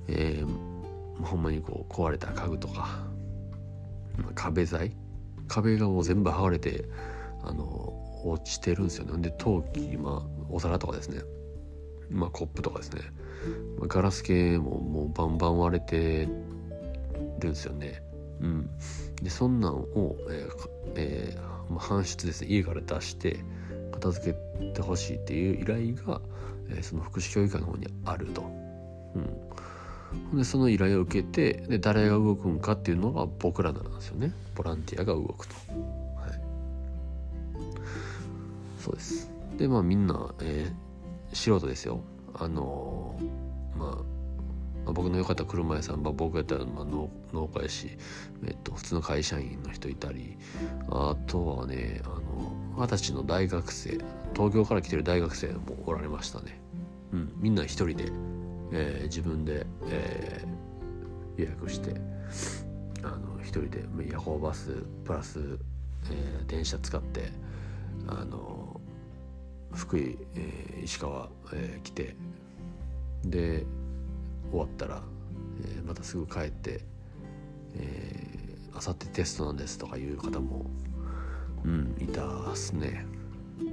[0.09, 2.99] えー、ほんまにこう壊れた家具とか、
[4.19, 4.93] まあ、壁材
[5.49, 6.85] 壁がもう全部剥がれて
[7.43, 7.93] あの
[8.25, 9.21] 落ちてるんですよね。
[9.21, 11.23] で陶器、まあ、お皿とかですね、
[12.11, 13.03] まあ、コップとかですね
[13.79, 18.03] まあガラス系ももうバンバン割れてるんですよね。
[18.41, 18.71] うん、
[19.23, 23.39] でそんなんを、えーえーまあ、搬出ですね家から出して
[23.93, 26.21] 片付けてほしいっていう依頼が、
[26.69, 28.43] えー、その福祉協議会の方にあると。
[28.43, 29.31] うん、
[30.35, 34.33] でその依頼を受けてで誰が動くんかっていうのが僕らなんですよね。
[34.55, 35.55] ボランティアが動くと。
[36.17, 36.41] はい、
[38.79, 39.31] そうです。
[39.59, 42.01] でまあみんな、えー、素人ですよ。
[42.35, 43.19] あの
[43.77, 44.03] まあ、ま
[44.89, 47.97] あ、僕の良かった車屋さん、まあ、僕やったらまあ農農家やし、
[48.45, 50.37] えっと、普通の会社員の人いたり
[50.91, 53.99] あとはねあの二十歳の大学生
[54.35, 56.61] 東京から来てる大学生もおられましたね。
[57.13, 58.11] うん、みんな一人で、
[58.77, 61.95] えー、自分で、えー、予約して
[63.05, 65.39] あの一人で夜行バスプラス、
[66.11, 67.31] えー、電車使って
[68.09, 68.81] あの
[69.73, 72.15] 福井、え、石川、え、来て
[73.25, 73.65] で
[74.51, 75.03] 終わったら、
[75.65, 76.81] え、またすぐ帰って
[78.73, 80.67] あさってテストなんですとかいう方も、
[81.65, 83.05] うん、いたっすね。
[83.61, 83.65] う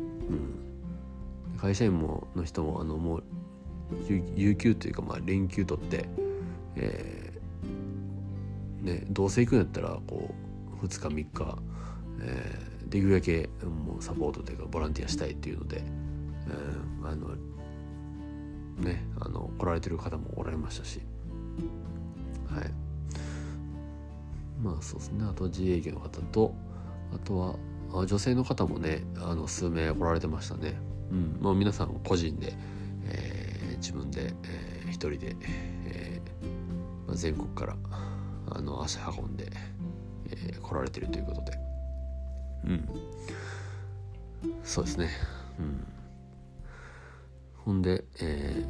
[1.53, 3.23] ん、会社員もの人もあのもう
[4.35, 6.07] 有給というかまあ連休取って、
[6.75, 7.33] え
[8.81, 10.33] ねどうせ行くんやったらこ
[10.81, 11.57] う2日3日、
[12.21, 15.83] えー、できるだけもうサポートというかボランティアしたいっていうので、
[16.47, 17.29] えー、あの
[18.79, 21.01] ねあの来られてる方もおられましたし
[22.53, 22.71] はい。
[24.61, 25.25] まあそうですね。
[25.29, 26.53] あと自営業の方と
[27.13, 27.55] あとは
[27.93, 30.79] あ女性の方もねあの数名来られてましたね。
[31.11, 31.37] うん。
[31.41, 32.53] まあ皆さん個人で、
[33.81, 35.35] 自分で、えー、一人で、
[35.85, 37.75] えーまあ、全国から
[38.51, 39.47] あの足運んで、
[40.29, 41.59] えー、来られてるということで。
[42.65, 42.89] うん。
[44.63, 45.09] そうですね。
[45.59, 45.87] うん。
[47.65, 48.65] ほんでえ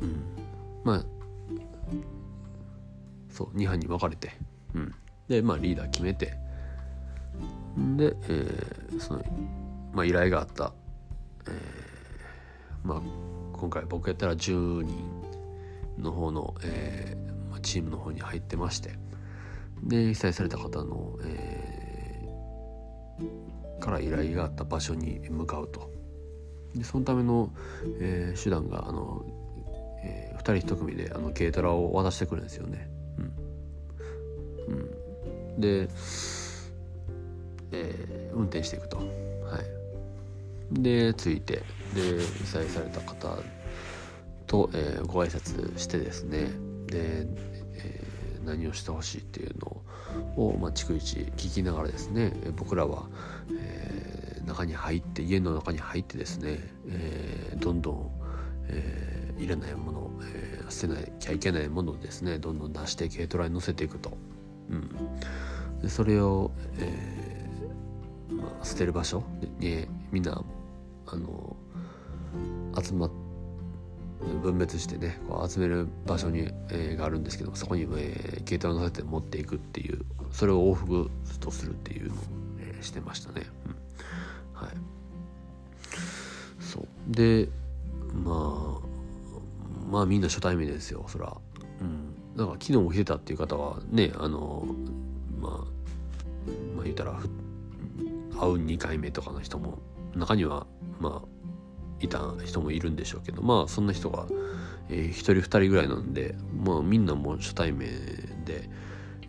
[0.00, 0.22] ー、うん。
[0.84, 1.04] まあ
[3.30, 4.32] そう2班に分かれて、
[4.74, 4.94] うん、
[5.28, 6.34] でまあリーダー決めて。
[7.96, 9.24] で、えー、その、
[9.92, 10.72] まあ、依頼があった、
[11.46, 13.27] えー、まあ
[13.58, 14.88] 今回僕やったら10人
[15.98, 18.92] の方の、えー、チームの方に入ってまして
[19.82, 25.90] で被災された方の、えー、から依頼があった場所に向かうと
[26.74, 27.52] でそのための、
[28.00, 29.24] えー、手段があの、
[30.04, 32.90] えー、2人1組であの軽トラを渡してくるんですよね。
[33.18, 33.32] うん
[34.68, 35.88] うん、で、
[37.72, 38.98] えー、運転していくと。
[38.98, 39.06] はい、
[40.70, 41.62] で着いて
[41.94, 43.36] で被災された方
[44.46, 46.50] と、えー、ご挨拶してですね
[46.86, 47.26] で、
[47.74, 49.82] えー、何をしてほしいっていうの
[50.36, 53.08] を、まあ、逐一聞きながらですね僕らは、
[53.58, 58.10] えー、中に入って家の中に入ってですね、えー、どんどん、
[58.68, 64.16] えー、いらないもの、えー、捨てなきゃいけないものをですねどんどん出して軽トラに乗せていくと、
[64.70, 64.90] うん、
[65.80, 69.22] でそれを、えーまあ、捨てる場所
[69.58, 70.42] にみんな
[71.10, 71.56] あの
[72.82, 73.28] 集まって
[74.42, 82.18] 分別してねこう集める場所に、えー、があるんですけどそこに、えー、軽トラ乗せて持っていくっていうそれを往復とするっていうのを、
[82.60, 84.72] えー、してましたね、うん、はい。
[86.60, 86.86] そう。
[87.08, 87.48] で
[88.12, 88.88] まあ
[89.90, 91.36] まあみんな初対面ですよそら。
[91.80, 92.36] うん。
[92.36, 94.66] だか昨日も来てたっていう方はねあの
[95.40, 95.52] まあ
[96.76, 99.78] まあ言うたら会う2回目とかの人も
[100.14, 100.66] 中には
[101.00, 101.28] まあ
[102.00, 104.26] いた人もいるんでしょうけどまあそんな人が、
[104.88, 106.34] えー、1人2人ぐらいなんで
[106.64, 107.88] まあみんなもう初対面
[108.44, 108.68] で、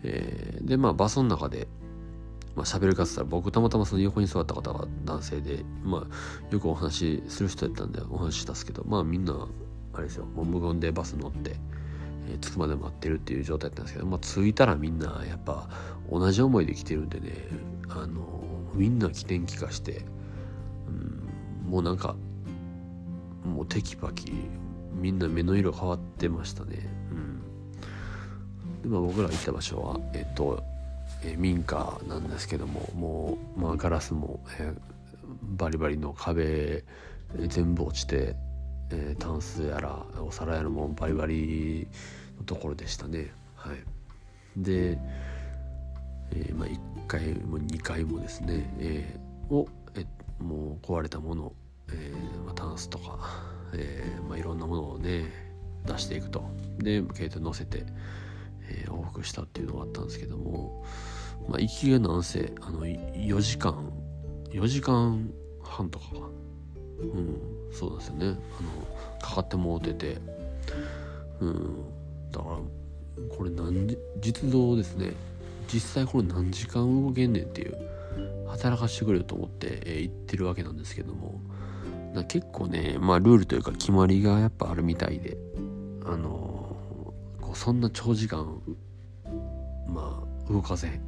[0.02, 1.68] えー、でまあバスの中で
[2.56, 9.48] まあ、喋るかって言ったら僕たまたまその横に座った方が男性で、まあ、よくお話しする人やったんでお話ししたんですけどまあみんな
[9.94, 11.56] あれですよ無言でバス乗って、
[12.28, 15.68] えー、着くまで待ってるっていう状態だったんですけど、まあ、着いたらみんなやっぱ
[16.10, 17.32] 同じ思いで来てるんでね
[17.88, 18.42] あの
[18.74, 20.04] みんな起点気化して、
[21.70, 22.16] もうなんか
[23.44, 24.32] もうテキパキ
[24.92, 26.88] みんな目の色変わってましたね。
[27.12, 28.82] うん。
[28.82, 30.60] でまあ僕ら行った場所はえっと、
[31.24, 34.74] え民家なんですけどももう、まあ、ガラスも、え
[35.56, 36.82] バリバリの壁、
[37.46, 38.34] 全部落ちて、
[38.90, 41.86] えー、タンスやらお皿やらもバリバリ
[42.36, 43.32] のところでしたね。
[43.54, 43.76] はい。
[44.56, 44.98] で、
[46.32, 50.04] えー、まあ、1階も2階もですね、えー、をえ
[50.42, 51.52] もう壊れたもの
[51.94, 53.18] えーまあ、タンスとか、
[53.74, 55.50] えーまあ、いろんなものをね
[55.86, 56.48] 出していくと。
[56.78, 57.84] で軽ト乗せて、
[58.68, 60.84] えー、往復したっていうのがあったんですけども、
[61.48, 63.92] まあ、行きがなんせあの4時間
[64.50, 65.30] 4時間
[65.62, 66.14] 半とかか。
[67.00, 67.36] うん
[67.72, 68.26] そうですよね。
[68.26, 68.38] あの
[69.20, 70.18] かかってもうてて。
[71.40, 71.84] うん
[72.30, 72.56] だから
[73.36, 75.12] これ何実動ですね。
[75.72, 77.76] 実際これ何時間動けんねんっていう
[78.48, 81.40] 働かしてくれると思って、えー、行ってるわけなんですけども。
[82.28, 85.36] 結構ね、まあルールというか決まりがやっぱあるみたいで、
[86.04, 88.60] あのー、こうそんな長時間、
[89.86, 91.02] まあ動かせへん、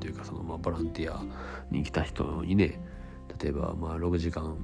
[0.00, 1.22] というかそのまあボランティア
[1.70, 2.80] に来た人にね、
[3.40, 4.56] 例えばまあ6時間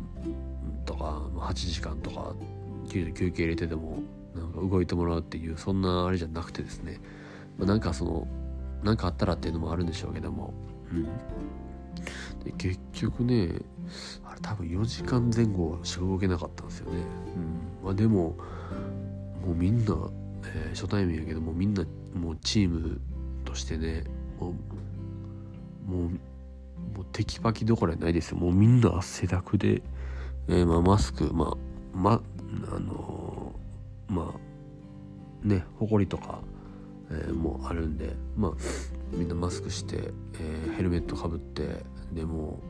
[0.84, 2.34] とか、まあ、8時間とか
[2.88, 3.98] 休憩入れてても
[4.34, 7.00] なんか動いてもらうっていうそんなあれじゃなくてですね、
[7.58, 8.26] まあ、なんかその
[8.82, 10.54] 何かあったらっていうのもあるんでしょうけども、
[10.92, 11.08] うん、
[12.44, 13.50] で結局ね
[14.24, 16.98] あれ多分4時間前後しか動けなかったんですよね。
[17.80, 18.36] うん、まあでも
[19.44, 19.94] もうみんな、
[20.44, 21.84] えー、初対面やけどもみんな
[22.14, 23.00] もうチーム
[23.44, 24.04] としてね
[24.38, 24.54] も
[25.86, 26.10] うもう
[26.96, 29.82] もうテキパキどころじゃないですよもうみんな汗だくで、
[30.48, 31.56] えー、まあ、マスクまあ
[31.94, 32.22] ま
[32.72, 36.40] あのー、まあねほこりとか、
[37.10, 38.52] えー、もあるんでまあ
[39.12, 41.82] みんなマスクして、えヘルメットかぶって
[42.12, 42.60] でも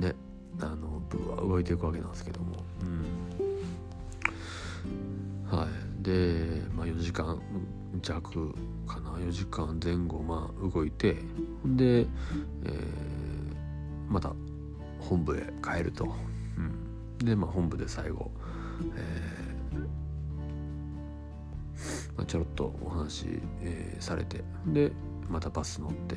[0.00, 0.14] うね
[0.60, 2.84] あの部は動いていくわけなんですけども、う
[5.54, 5.68] ん、はい。
[6.02, 7.40] で、まあ、4時間
[8.02, 8.54] 弱
[8.86, 9.12] かな。
[9.12, 11.16] 4時間前後まあ動いて
[11.64, 12.06] で、えー、
[14.08, 14.32] また
[14.98, 16.14] 本部へ帰ると、
[16.56, 18.30] うん、で、まあ、本部で最後、
[18.96, 19.41] えー
[22.16, 23.26] まあ、ちょろっとお話、
[23.62, 24.92] えー、されてで
[25.28, 26.16] またバス乗って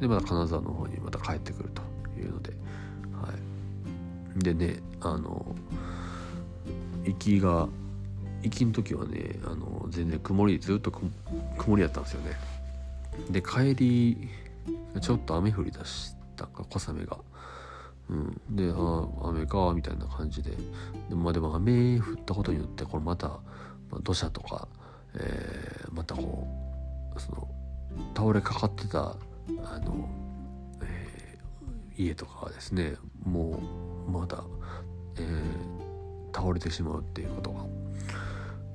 [0.00, 1.82] でまた金沢の方にまた帰ってくると
[2.20, 2.52] いうので、
[3.12, 3.32] は
[4.36, 5.54] い、でねあの
[7.04, 7.68] 行きが
[8.42, 12.32] 行きの時はねあの全然曇りずっと曇りやったんですよね。
[13.30, 14.28] で帰り
[15.00, 17.18] ちょっと雨降り出したか小雨が。
[18.10, 20.50] うん、でああ雨かみたいな感じで。
[21.08, 23.38] でもまあでも雨降ったことによってこれまた、ま
[23.92, 24.68] あ、土砂とか、
[25.16, 26.46] えー、またこ
[27.14, 27.48] うその
[28.16, 29.16] 倒れかかってた
[29.64, 30.08] あの、
[30.82, 33.60] えー、家とかはですねも
[34.08, 34.44] うまだ、
[35.18, 37.64] えー、倒れてしまうっていうことが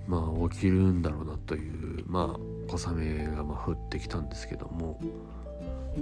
[0.07, 4.99] まあ起きるんだろうなというまあ小雨がまあ降ってきたんですけども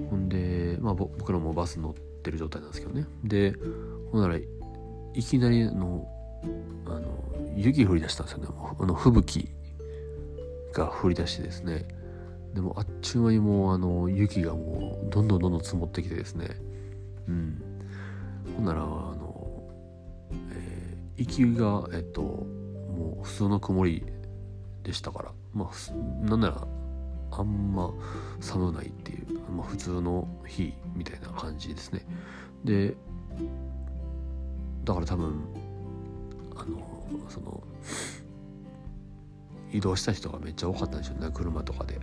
[0.10, 3.06] ほんで、まあ、僕らもバス乗ってる状態なんですけどね。
[3.24, 3.56] で
[4.12, 4.44] ほんならい
[5.24, 6.08] きなりの
[6.86, 7.02] あの
[7.56, 8.48] 雪降り出したんですよね。
[8.80, 9.50] あの吹雪
[10.78, 11.88] が降り出してですね。
[12.54, 16.48] でもあっちゅう間にもうあの雪がもうどんどんどんどん積もってきてですね。
[17.28, 17.62] うん。
[18.56, 19.64] ほんならあの、
[20.52, 24.06] えー、行きがえっともう普通の曇り
[24.84, 25.32] でしたから。
[25.54, 26.68] まあなんなら
[27.32, 27.92] あんま
[28.40, 32.06] 寒ないっていう、まあ、普通の日みたいな感じですね。
[32.64, 32.96] で
[34.84, 35.44] だから多分
[36.56, 37.64] あのその
[39.72, 41.30] 移動した人がめっちゃ多かったんでしょうね。
[41.34, 42.00] 車とかで。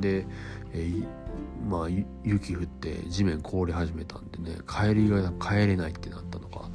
[0.00, 0.26] で、
[0.72, 1.06] えー、
[1.68, 1.88] まあ
[2.24, 6.70] 雪降って地面凍り始めたんでね帰りが帰れないってなったのか、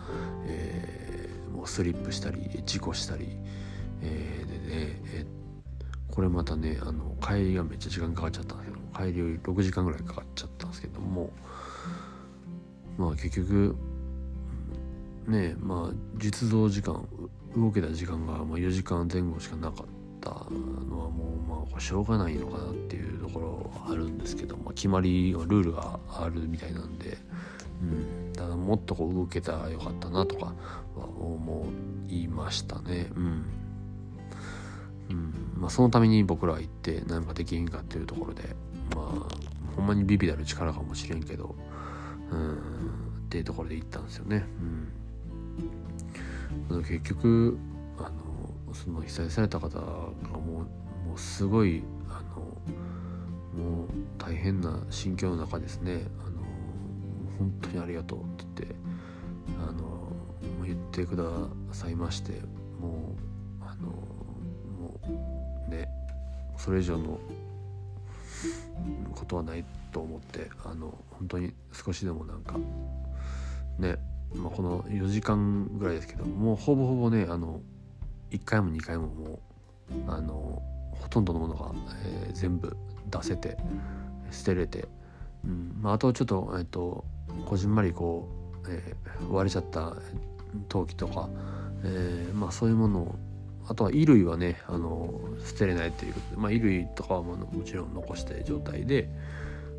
[0.48, 3.38] えー、もうスリップしたり事故したり、
[4.02, 11.32] えー、でね、えー、これまたねあの帰りがめっちゃ時間かかっちゃったんですけど帰り6時間ぐらいかかっちゃったんですけども
[12.98, 13.76] まあ結局
[15.28, 17.08] ねまあ実動時間
[17.56, 19.86] 動けた時間がま4時間前後しかなかっ
[20.22, 27.18] たのはもうまあしょうがないのかなっていうところはあるんですけど、まあ、決まりルールがあるみたいなんで、
[27.82, 30.54] うん、ただもっとこう動けたらよかったなとか
[30.96, 31.66] は思
[32.08, 33.10] いましたね。
[33.16, 33.46] うん。
[35.10, 35.34] うん。
[35.56, 38.56] まあ、そのために僕らは行って何かできへんかっていうところで
[38.96, 41.56] まあほんまにビビたる力かもしれんけど
[42.32, 42.96] うん。
[43.26, 44.46] っていうところで行ったんですよね。
[44.60, 44.88] うん、
[46.82, 47.58] 結局
[47.98, 50.66] あのその被災された方がも
[51.06, 53.88] うもうすごいあのもう
[54.18, 56.02] 大変な心境の中ですね。
[56.26, 56.42] あの
[57.38, 58.24] 本当にありがとうっ
[58.56, 58.76] て言って
[59.68, 60.12] あの
[60.66, 61.24] 言ってくだ
[61.72, 62.32] さいまして
[62.80, 63.16] も
[63.62, 65.00] うあのも
[65.68, 65.88] うね
[66.58, 67.20] それ以上の
[69.14, 72.58] ことはないと思ってあの本当に少しでもなんか
[73.78, 73.98] ね、
[74.36, 77.62] まあ、この4時間ぐらいですけどもうほぼほぼねあの
[78.32, 79.40] 1回も2回もも
[79.90, 80.62] うあの
[80.92, 81.72] ほとんどのものが、
[82.04, 82.76] えー、全部
[83.10, 83.58] 出せて
[84.32, 84.88] 捨てれて、
[85.46, 87.06] うんまあ、あとちょっと,、えーと、
[87.46, 88.28] こじんまりこ
[88.64, 89.96] う、えー、割れちゃった
[90.70, 91.30] 陶器とか、
[91.84, 93.16] えーまあ、そういうものを
[93.68, 95.12] あとは衣類はねあの
[95.44, 99.10] 捨てれないっていうことで、まあ、衣類とかはもちろん残した状態で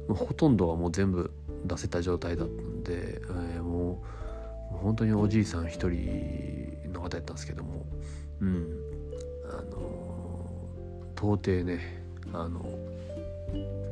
[0.08, 1.32] ほとんどはもう全部
[1.64, 4.25] 出せた状態だったんで、えー、もう
[4.82, 7.86] 本当におじいさん一人の方やったんですけども。
[8.40, 8.96] うん。
[9.48, 10.06] あの
[11.16, 11.80] 到底ね
[12.32, 12.64] あの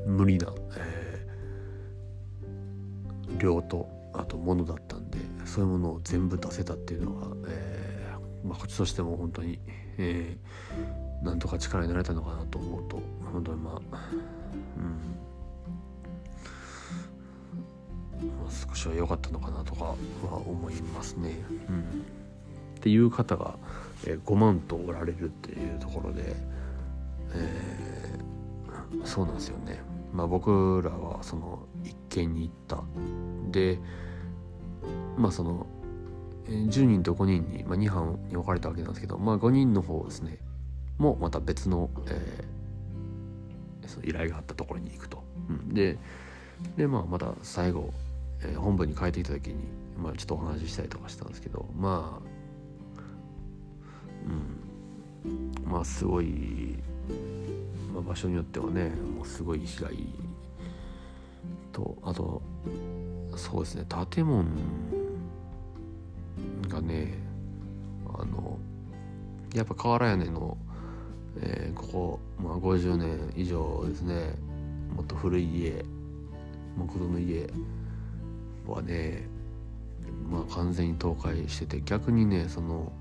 [0.07, 9.59] 無理な、えー、量とあと物だったんでそういうものを全部出せたっていうのは、えーまあ、こっちとしても本当に、
[9.99, 13.01] えー、なんとか力になれたのかなと思うと
[13.33, 14.11] 本当にまあ
[14.77, 15.34] うん。
[18.69, 19.95] 少しは良かったのかなとかは
[20.47, 21.37] 思いますね。
[21.69, 21.83] うん、っ
[22.81, 23.57] ていう方が、
[24.07, 26.35] えー、5万とおられるっていうところで、
[27.33, 29.81] えー、そうなんですよね。
[30.15, 32.85] まあ、僕らはその一軒に行った
[33.51, 33.81] で
[35.17, 35.67] まあその
[36.47, 40.39] 10人と5人に、まあ、2班に分かれたわけなんですけど、まあ、5人の方ですね
[40.99, 45.25] もまた別の,、えー、その依頼があったところに行くと。
[45.49, 45.99] うん、で
[46.77, 47.93] で、まあ、また最後
[48.45, 49.57] え、本部に帰ってきた時に、
[49.97, 52.35] まあ、ちょっとお話ししたりとかしたんですけどまあ
[54.27, 55.65] うん。
[55.65, 56.77] まあすごい、
[57.93, 59.97] まあ、場所によってはねもうすごい被害
[61.73, 62.43] とあと
[63.37, 64.45] そうですね建物
[66.69, 67.15] がね
[68.07, 68.59] あの
[69.55, 70.57] やっぱ瓦屋根の、
[71.41, 74.35] えー、ここ、まあ、50年以上ですね
[74.95, 75.85] もっと古い家
[76.77, 77.49] 木造の家
[78.73, 79.29] はね
[80.31, 82.93] まあ完全に倒壊してて逆にねその、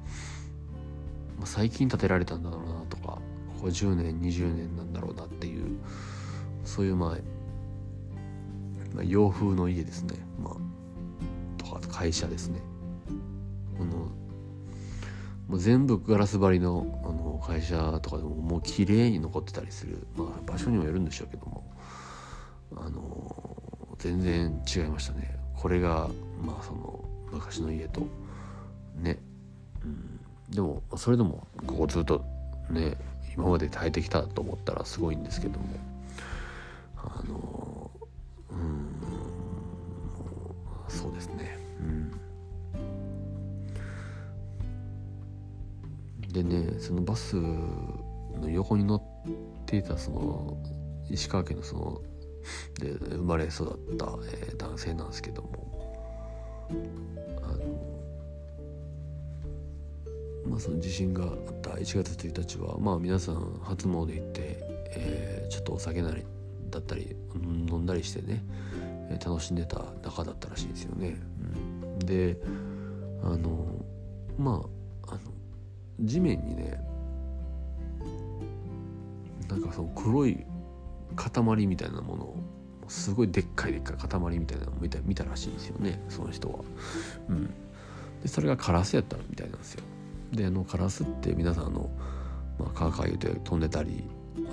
[1.38, 3.22] まあ、最近建てられたんだろうなとかこ
[3.61, 5.78] こ10年20年なんだろうなっていう
[6.66, 7.09] そういうまあ、
[8.93, 10.16] まあ、洋風の家ですね。
[10.41, 10.53] まあ
[11.57, 12.61] とか会社ですね。
[13.80, 14.09] あの
[15.47, 21.70] もう全部ガラス張りのあの会社とかでももう綺麗に残ってたりする、まあ、場所にもよるんでしょうけども
[22.78, 25.43] あの全然違いましたね。
[25.64, 26.09] これが
[26.41, 28.01] まあその昔の家と
[28.97, 29.18] ね、
[29.82, 30.20] うん、
[30.53, 32.26] でもそれでもここずっと
[32.70, 32.97] ね
[33.34, 35.66] 今まで耐えてきたと思ったらすごいんですけども。
[36.97, 37.91] あの
[38.51, 38.95] うん。
[40.89, 41.57] そうですね。
[41.80, 42.11] うん。
[46.28, 49.01] でねそのバスの横に乗っ
[49.66, 50.57] ていたその
[51.09, 52.01] 石川県のその
[52.80, 56.70] で生まれ育った、えー、男性なんですけども
[57.44, 57.64] あの
[60.48, 61.32] まあその地震があっ
[61.62, 64.58] た1月1日はまあ皆さん初詣行って、
[64.96, 66.24] えー、ちょっとお酒なり
[66.70, 68.44] だったり飲んだりしてね
[69.24, 71.18] 楽しんでた中だったらしいですよね。
[71.39, 72.38] うん、で
[73.24, 73.86] あの
[74.38, 74.64] ま
[75.06, 75.22] ああの
[76.02, 76.80] 地面にね
[79.48, 80.46] なんかその黒い
[81.16, 82.36] 塊みたいなものを
[82.88, 86.60] すごいでっかいでっかい塊みたいなのを見た見たらしいんですよねその人は。
[87.30, 87.45] うん、
[88.22, 89.84] でそれがカラスやったみたいなんですよ。
[90.32, 91.89] であのカラスって皆さんあの、
[92.60, 94.04] まあ、カーカー言うて飛んでたり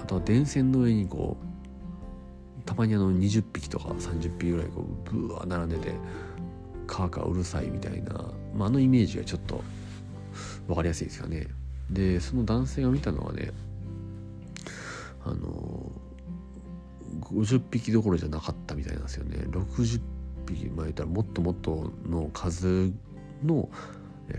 [0.02, 5.94] あとは電線の上にこうたまにあの20匹とか30匹ぐらいこうブワー並んでて
[6.86, 8.12] カーカーうるさいみたいな、
[8.54, 9.62] まあ、あのイメージがちょっと
[10.66, 11.46] 分かりやすいですかね
[11.90, 13.52] でその男性が見たのはね
[15.24, 15.90] あの
[17.32, 19.38] 50匹どころじゃなかったみたいなんですよね。
[19.50, 20.00] 60
[20.46, 22.92] 匹まあ言ったらもっともっとの数
[23.44, 23.68] の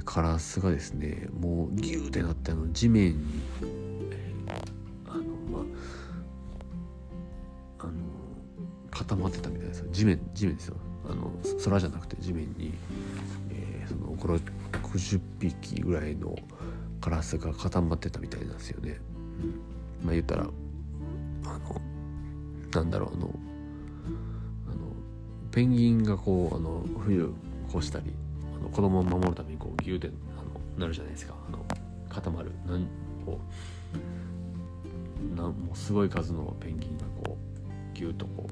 [0.06, 3.42] カラスがですねもうギューってなってあの地面に、
[5.08, 5.60] あのま
[7.80, 7.94] ああの
[8.90, 9.88] 固まってたみたいですよ。
[9.92, 10.76] 地面地面ですよ。
[11.10, 11.32] あの
[11.64, 12.74] 空じゃなくて地面に、
[13.50, 16.36] えー、その60匹ぐらいの
[17.02, 19.00] カラスが固まってたみたいなんですよね。
[20.04, 20.48] まあ言ったら
[22.74, 23.34] なんだろうあのあの
[25.52, 27.34] ペンギンがこうあの冬
[27.70, 28.14] 越したり
[28.58, 31.36] あの子供を守るためにこうギューであのなるじゃないですか。
[31.48, 31.66] あの
[32.10, 32.88] 固まるなん
[33.26, 33.40] こ
[35.34, 38.52] うなんもうすごい数のペンギンがこうギューとこう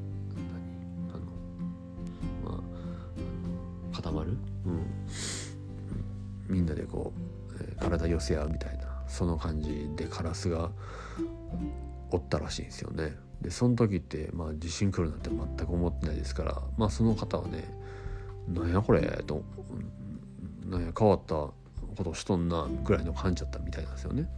[2.43, 2.63] 何あのま
[3.91, 4.37] あ固まる？
[4.65, 4.85] うん。
[6.47, 7.13] みんなでこ
[7.51, 10.71] う、えー、体寄せ合うみたいなその感じでカラスが
[12.11, 13.13] おったらしいんですよね。
[13.41, 17.63] でその時って、まあ、地震来るなんて全く思ってないですからまあその方はね
[18.47, 19.43] 「なんやこれ」と
[20.67, 21.53] 「なんや変わったこ
[22.03, 24.29] としとんな」ぐらいの感じだったみたいなんですよね。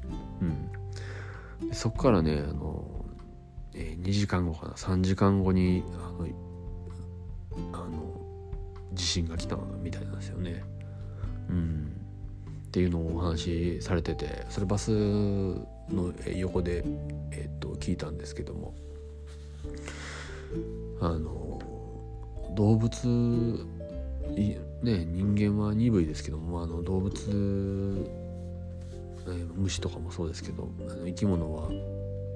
[1.61, 3.05] うん、そこからねあの、
[3.73, 6.27] えー、2時間後かな3時間後にあの
[7.73, 8.21] あの
[8.93, 10.63] 地震が来たみたいなんですよね。
[11.49, 11.91] うん、
[12.67, 16.85] っていうのをお話しされててそれバスの横で、
[17.31, 18.73] えっと聞いたんですけども
[20.99, 21.61] あの
[22.55, 23.65] 動物
[24.83, 28.07] ね人間は鈍いですけどもあの動物、
[29.27, 31.67] え虫とかもそうですけどあの生き物は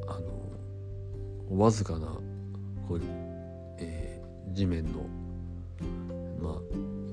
[0.07, 0.19] あ
[1.49, 2.07] のわずかな
[2.87, 3.01] こう、
[3.79, 5.05] えー、地面の
[6.39, 6.61] まあ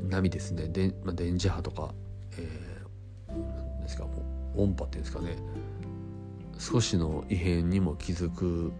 [0.08, 0.68] 波ですね。
[0.68, 1.94] で、まあ、電磁波とか、
[2.36, 2.72] えー
[3.82, 4.22] ですかも
[4.56, 5.36] う音波っていうんですかね。
[6.58, 8.72] 少しの異変にも気づく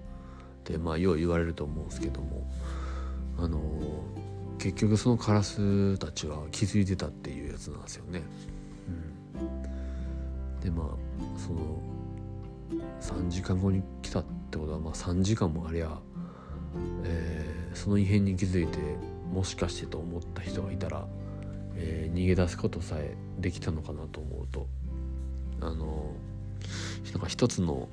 [0.62, 2.48] ってまあよう言われると思うんですけども
[3.36, 3.60] あの
[4.58, 8.22] 結局そのカラスたちは気づいてたっていうやつなんですよね。
[9.34, 10.86] うん、でまあ
[11.36, 11.82] その
[13.00, 15.98] 3時間後に来たってことはまあ3時間もありゃ、
[17.04, 18.78] えー、その異変に気づいて
[19.32, 21.06] もしかしてと思った人がいたら、
[21.74, 24.68] えー、逃げ出すことさえできたのかなと思うと
[25.60, 26.14] あの
[27.12, 27.88] なんか一つの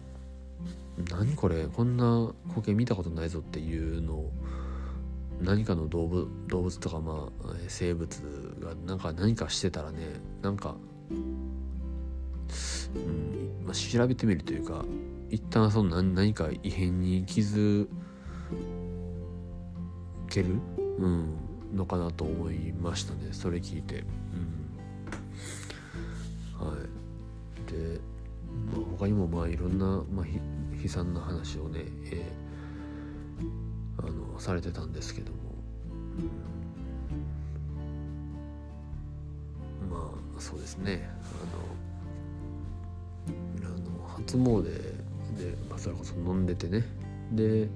[1.09, 4.31] 何これこんな光景見たことないぞっていうのを
[5.41, 8.09] 何かの動物動物とかまあ生物
[8.59, 10.75] がなんか何かしてたらねなんか、
[11.11, 11.13] う
[12.99, 14.83] んまあ、調べてみるというか
[15.29, 17.87] 一旦その何何か異変に気づ
[20.29, 20.55] ける、
[20.97, 21.35] うん、
[21.73, 23.99] のかなと思いましたねそれ聞いて。
[23.99, 24.59] うん
[26.59, 28.01] はい、で
[28.73, 30.25] まあ他にもまあいろんな、まあ、
[30.81, 35.37] 悲惨な話をね、えー、あのされてたんですけども、
[39.89, 41.09] まあそうですね。
[43.61, 44.71] あのあの初詣で、
[45.69, 46.83] まあ、それこそ飲んでてね。
[47.31, 47.69] で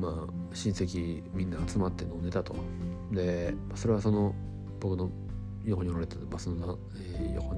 [0.00, 2.54] まあ親戚みんな集まって飲んでたと。
[3.12, 4.34] でそれはその
[4.78, 5.10] 僕の
[5.64, 7.54] 横におられたバスの、えー、横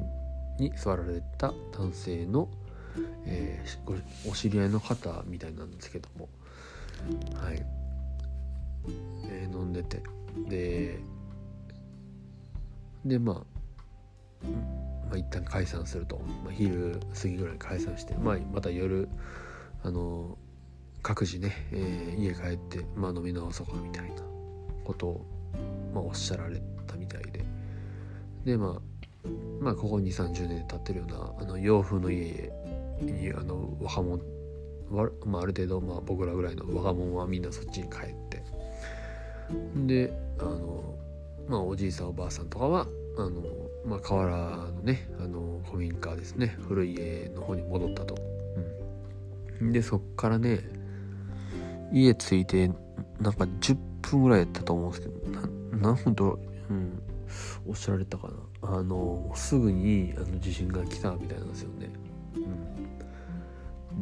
[0.58, 2.48] に座られた男性の、
[3.26, 6.28] えー、お知り合いの方みたいなんですけども。
[7.34, 7.64] はい、
[9.28, 10.02] えー、飲んでて。
[10.48, 10.98] で
[13.04, 14.46] でまあ、
[15.08, 19.08] まあ、一旦解散すると、まあ、昼過ぎぐらい解散して、まあ、また夜
[19.82, 20.38] あの
[21.02, 24.22] 各自ね、えー、家帰って、まあ、飲み直そうかみたいな
[24.84, 25.26] ことを、
[25.92, 27.44] まあ、おっしゃられたみたいで。
[28.44, 28.92] でまあ
[29.60, 32.50] まあここ2 3 0年経ってるようなあの洋風の家
[33.02, 34.22] にあの若者
[35.24, 38.42] まあ、ある程度、まあ、僕らぐらいの若者はみんなそっちに帰って。
[39.86, 40.94] であの
[41.48, 42.86] まあおじいさんおばあさんとかは
[43.16, 43.42] あの、
[43.84, 44.36] まあ、河原
[44.70, 46.56] のねあの古民家ですね。
[46.68, 48.16] 古い家の方に戻ったと、
[49.60, 50.60] うん、でそっからね
[51.92, 52.68] 家着いて
[53.20, 55.14] なんか10分ぐらいやったと思うんですけど
[55.72, 56.38] 何分と、
[56.70, 57.02] うん、
[57.66, 58.34] おっしゃられたかな。
[58.64, 61.90] あのすぐにあの地震が来たみたいなんですよね。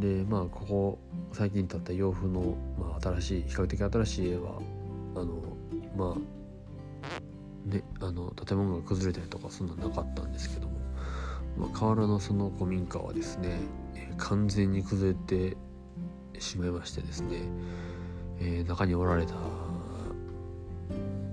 [0.00, 0.98] でまあここ
[1.32, 4.60] 最近建った洋風の、まあ、新しい比較的新しい家は
[5.14, 5.42] あの
[5.96, 10.80] まあねあの建物が崩れたりとかそんななかったんですけども、
[11.58, 13.58] まあ、河原のその古民家はですね、
[13.94, 15.56] え、完全に崩れて
[16.38, 17.42] しまいましてですね、
[18.40, 19.34] えー、中におられた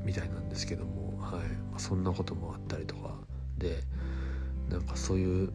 [0.04, 1.48] みたいなんですけども、はい。
[1.72, 3.16] まあ、そんなこともあったりとか
[3.58, 3.82] で
[4.70, 5.54] なんかそういう、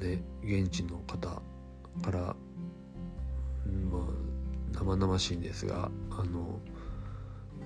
[0.00, 1.42] ね現地の方
[2.02, 2.36] から、まあ、
[4.72, 6.60] 生々しいんですがあの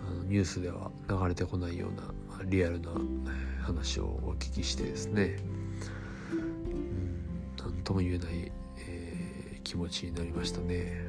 [0.06, 2.02] あのニュースでは流れてこないような、
[2.36, 2.90] まあ、リアルな
[3.62, 5.38] 話をお聞きしてですね
[7.58, 8.50] 何とも言えない
[9.68, 11.06] 気持ちになりましたね。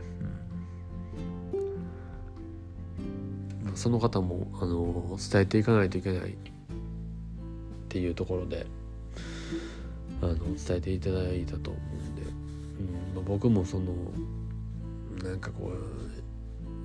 [3.65, 6.35] うん、その方もあの伝えていかないといけないっ
[7.87, 8.67] ていうところで
[10.21, 13.93] あの伝えていただいたと思うんで、うんまあ、僕もその
[15.23, 15.71] なんかこ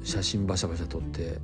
[0.02, 1.38] う写真バシャバシャ撮って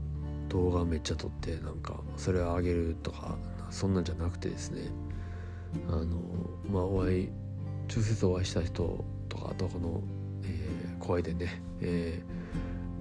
[0.49, 3.36] 動画めっちゃ撮ってなんかそれをあげるとか
[3.70, 4.91] そんなんじゃなくてですね。
[5.88, 6.16] あの
[6.68, 7.28] まあお会い
[7.88, 10.03] 直接お会いした人とかあとこの
[11.01, 12.22] 声でね、え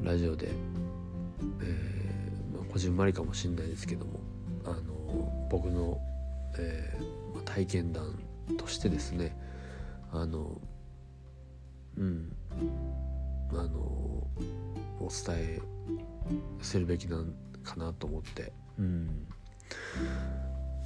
[0.02, 0.50] ー、ラジオで、
[1.62, 4.20] えーまあ、こじんまりかもしれないですけども
[4.66, 6.00] あの僕の、
[6.58, 8.20] えー、体験談
[8.58, 9.38] としてですね
[10.12, 10.60] あの
[11.98, 12.36] うん
[13.52, 13.70] あの
[15.00, 15.62] お伝え
[16.62, 17.34] するべきなん
[17.64, 19.28] かなと思って、うん、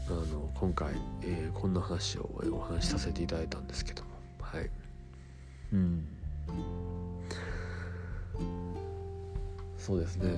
[0.07, 0.93] あの今回、
[1.23, 4.09] えー、こんな話をお話しさせていただいたんですけども
[4.41, 4.69] はい。
[5.73, 6.05] うん
[9.77, 10.29] そうですね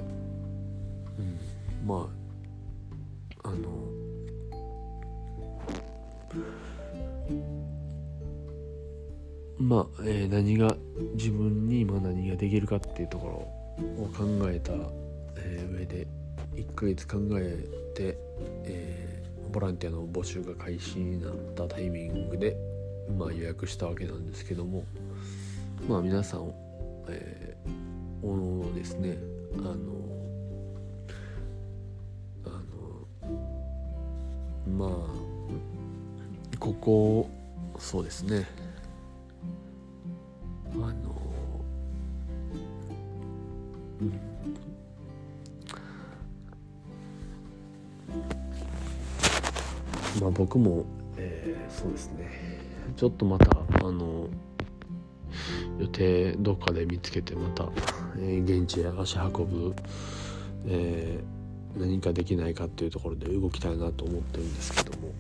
[1.20, 1.40] うん
[1.88, 2.10] ま
[3.44, 3.70] ああの
[9.58, 10.76] まあ、えー、何が
[11.16, 13.34] 自分に今何ができるかっていうところ
[14.04, 14.74] を考えた、
[15.38, 16.08] えー、上で
[16.56, 18.18] 1ヶ月考えて、
[18.66, 22.58] えー、ボランティアの募集が開始になったタイミングで、
[23.18, 24.86] まあ、予約したわけなんですけども
[25.88, 26.52] まあ皆さん、
[27.10, 29.18] えー、おのですね
[29.58, 29.76] あの
[32.46, 33.08] あの
[34.68, 35.15] まあ
[36.66, 37.30] ここ
[37.78, 38.48] そうですね。
[40.74, 40.94] あの
[44.02, 44.20] うん。
[50.20, 50.86] まあ僕も、
[51.18, 52.32] えー、そうですね。
[52.98, 54.28] ちょっとまたあの
[55.78, 57.70] 予定どっかで見つけてまた、
[58.18, 59.76] えー、現地へ足運ぶ、
[60.66, 65.14] えー、何かできないかっていうところで動きたいなと思ってるんですけども、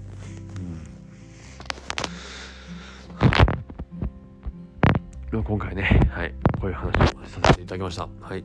[5.43, 8.07] 今回ね、はい、こういう話をさせていただきました。
[8.21, 8.43] はい。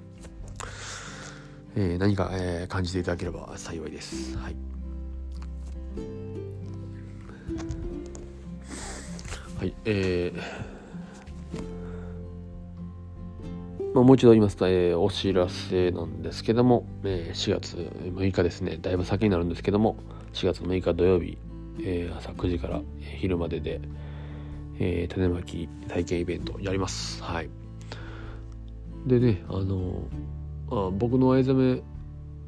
[1.77, 4.37] えー、何か、えー、感じていただければ幸いです。
[4.37, 4.57] はい。
[9.59, 10.71] はい、えー。
[13.95, 19.97] まあ、もう一度言いますと、えー、お知らせなんですけども、えー、4月6日ですね、だいぶ先になるんですけども、
[20.33, 21.39] 4月6日土曜日、
[21.81, 22.81] えー、朝9時から
[23.19, 23.81] 昼までで、
[24.81, 27.23] えー、種まき体験イベントやります。
[27.23, 27.51] はい。
[29.07, 30.03] でね、あの、
[30.71, 31.83] あ僕の藍染め、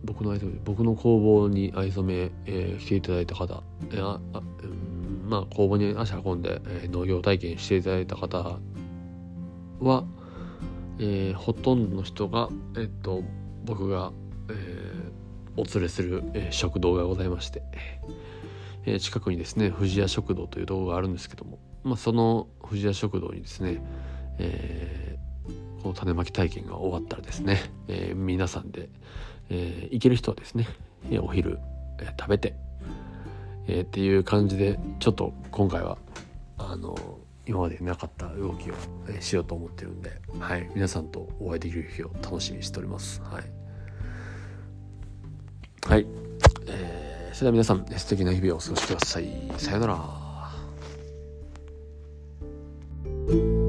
[0.05, 8.59] 僕の藍染め、僕の工房に藍染め、えー、来ていただいた方、えー、ああうんまあ、工房に足運んで、えー、農業体験していただいた方
[9.81, 10.05] は、
[10.99, 13.23] えー、ほとんどの人が、えっと、
[13.65, 14.13] 僕が、
[14.51, 17.63] えー、お連れする、えー、食堂がございまして、
[18.85, 23.83] えー、近くにですね富士屋食堂というところがあるんですけども、まあ、その富士屋食堂にですね、
[24.39, 28.89] えー、この種まき体験が終わったらですね、えー、皆さんで、
[29.51, 30.69] えー、行ける人はですね
[31.21, 31.59] お昼、
[31.99, 32.55] えー、食べて、
[33.67, 35.99] えー、っていう感じでちょっと今回は
[36.59, 36.97] あの
[37.47, 38.75] 今までなかった動きを、
[39.09, 43.21] えしようと思ってるんで、はい、皆さんとお会いできる日を楽しみにしております。
[43.21, 43.45] はい。
[45.89, 46.07] はい。
[46.69, 49.29] えー、それでは皆さん、素敵な日々をお過ごしください。
[49.57, 50.22] さよなら。
[53.27, 53.62] thank you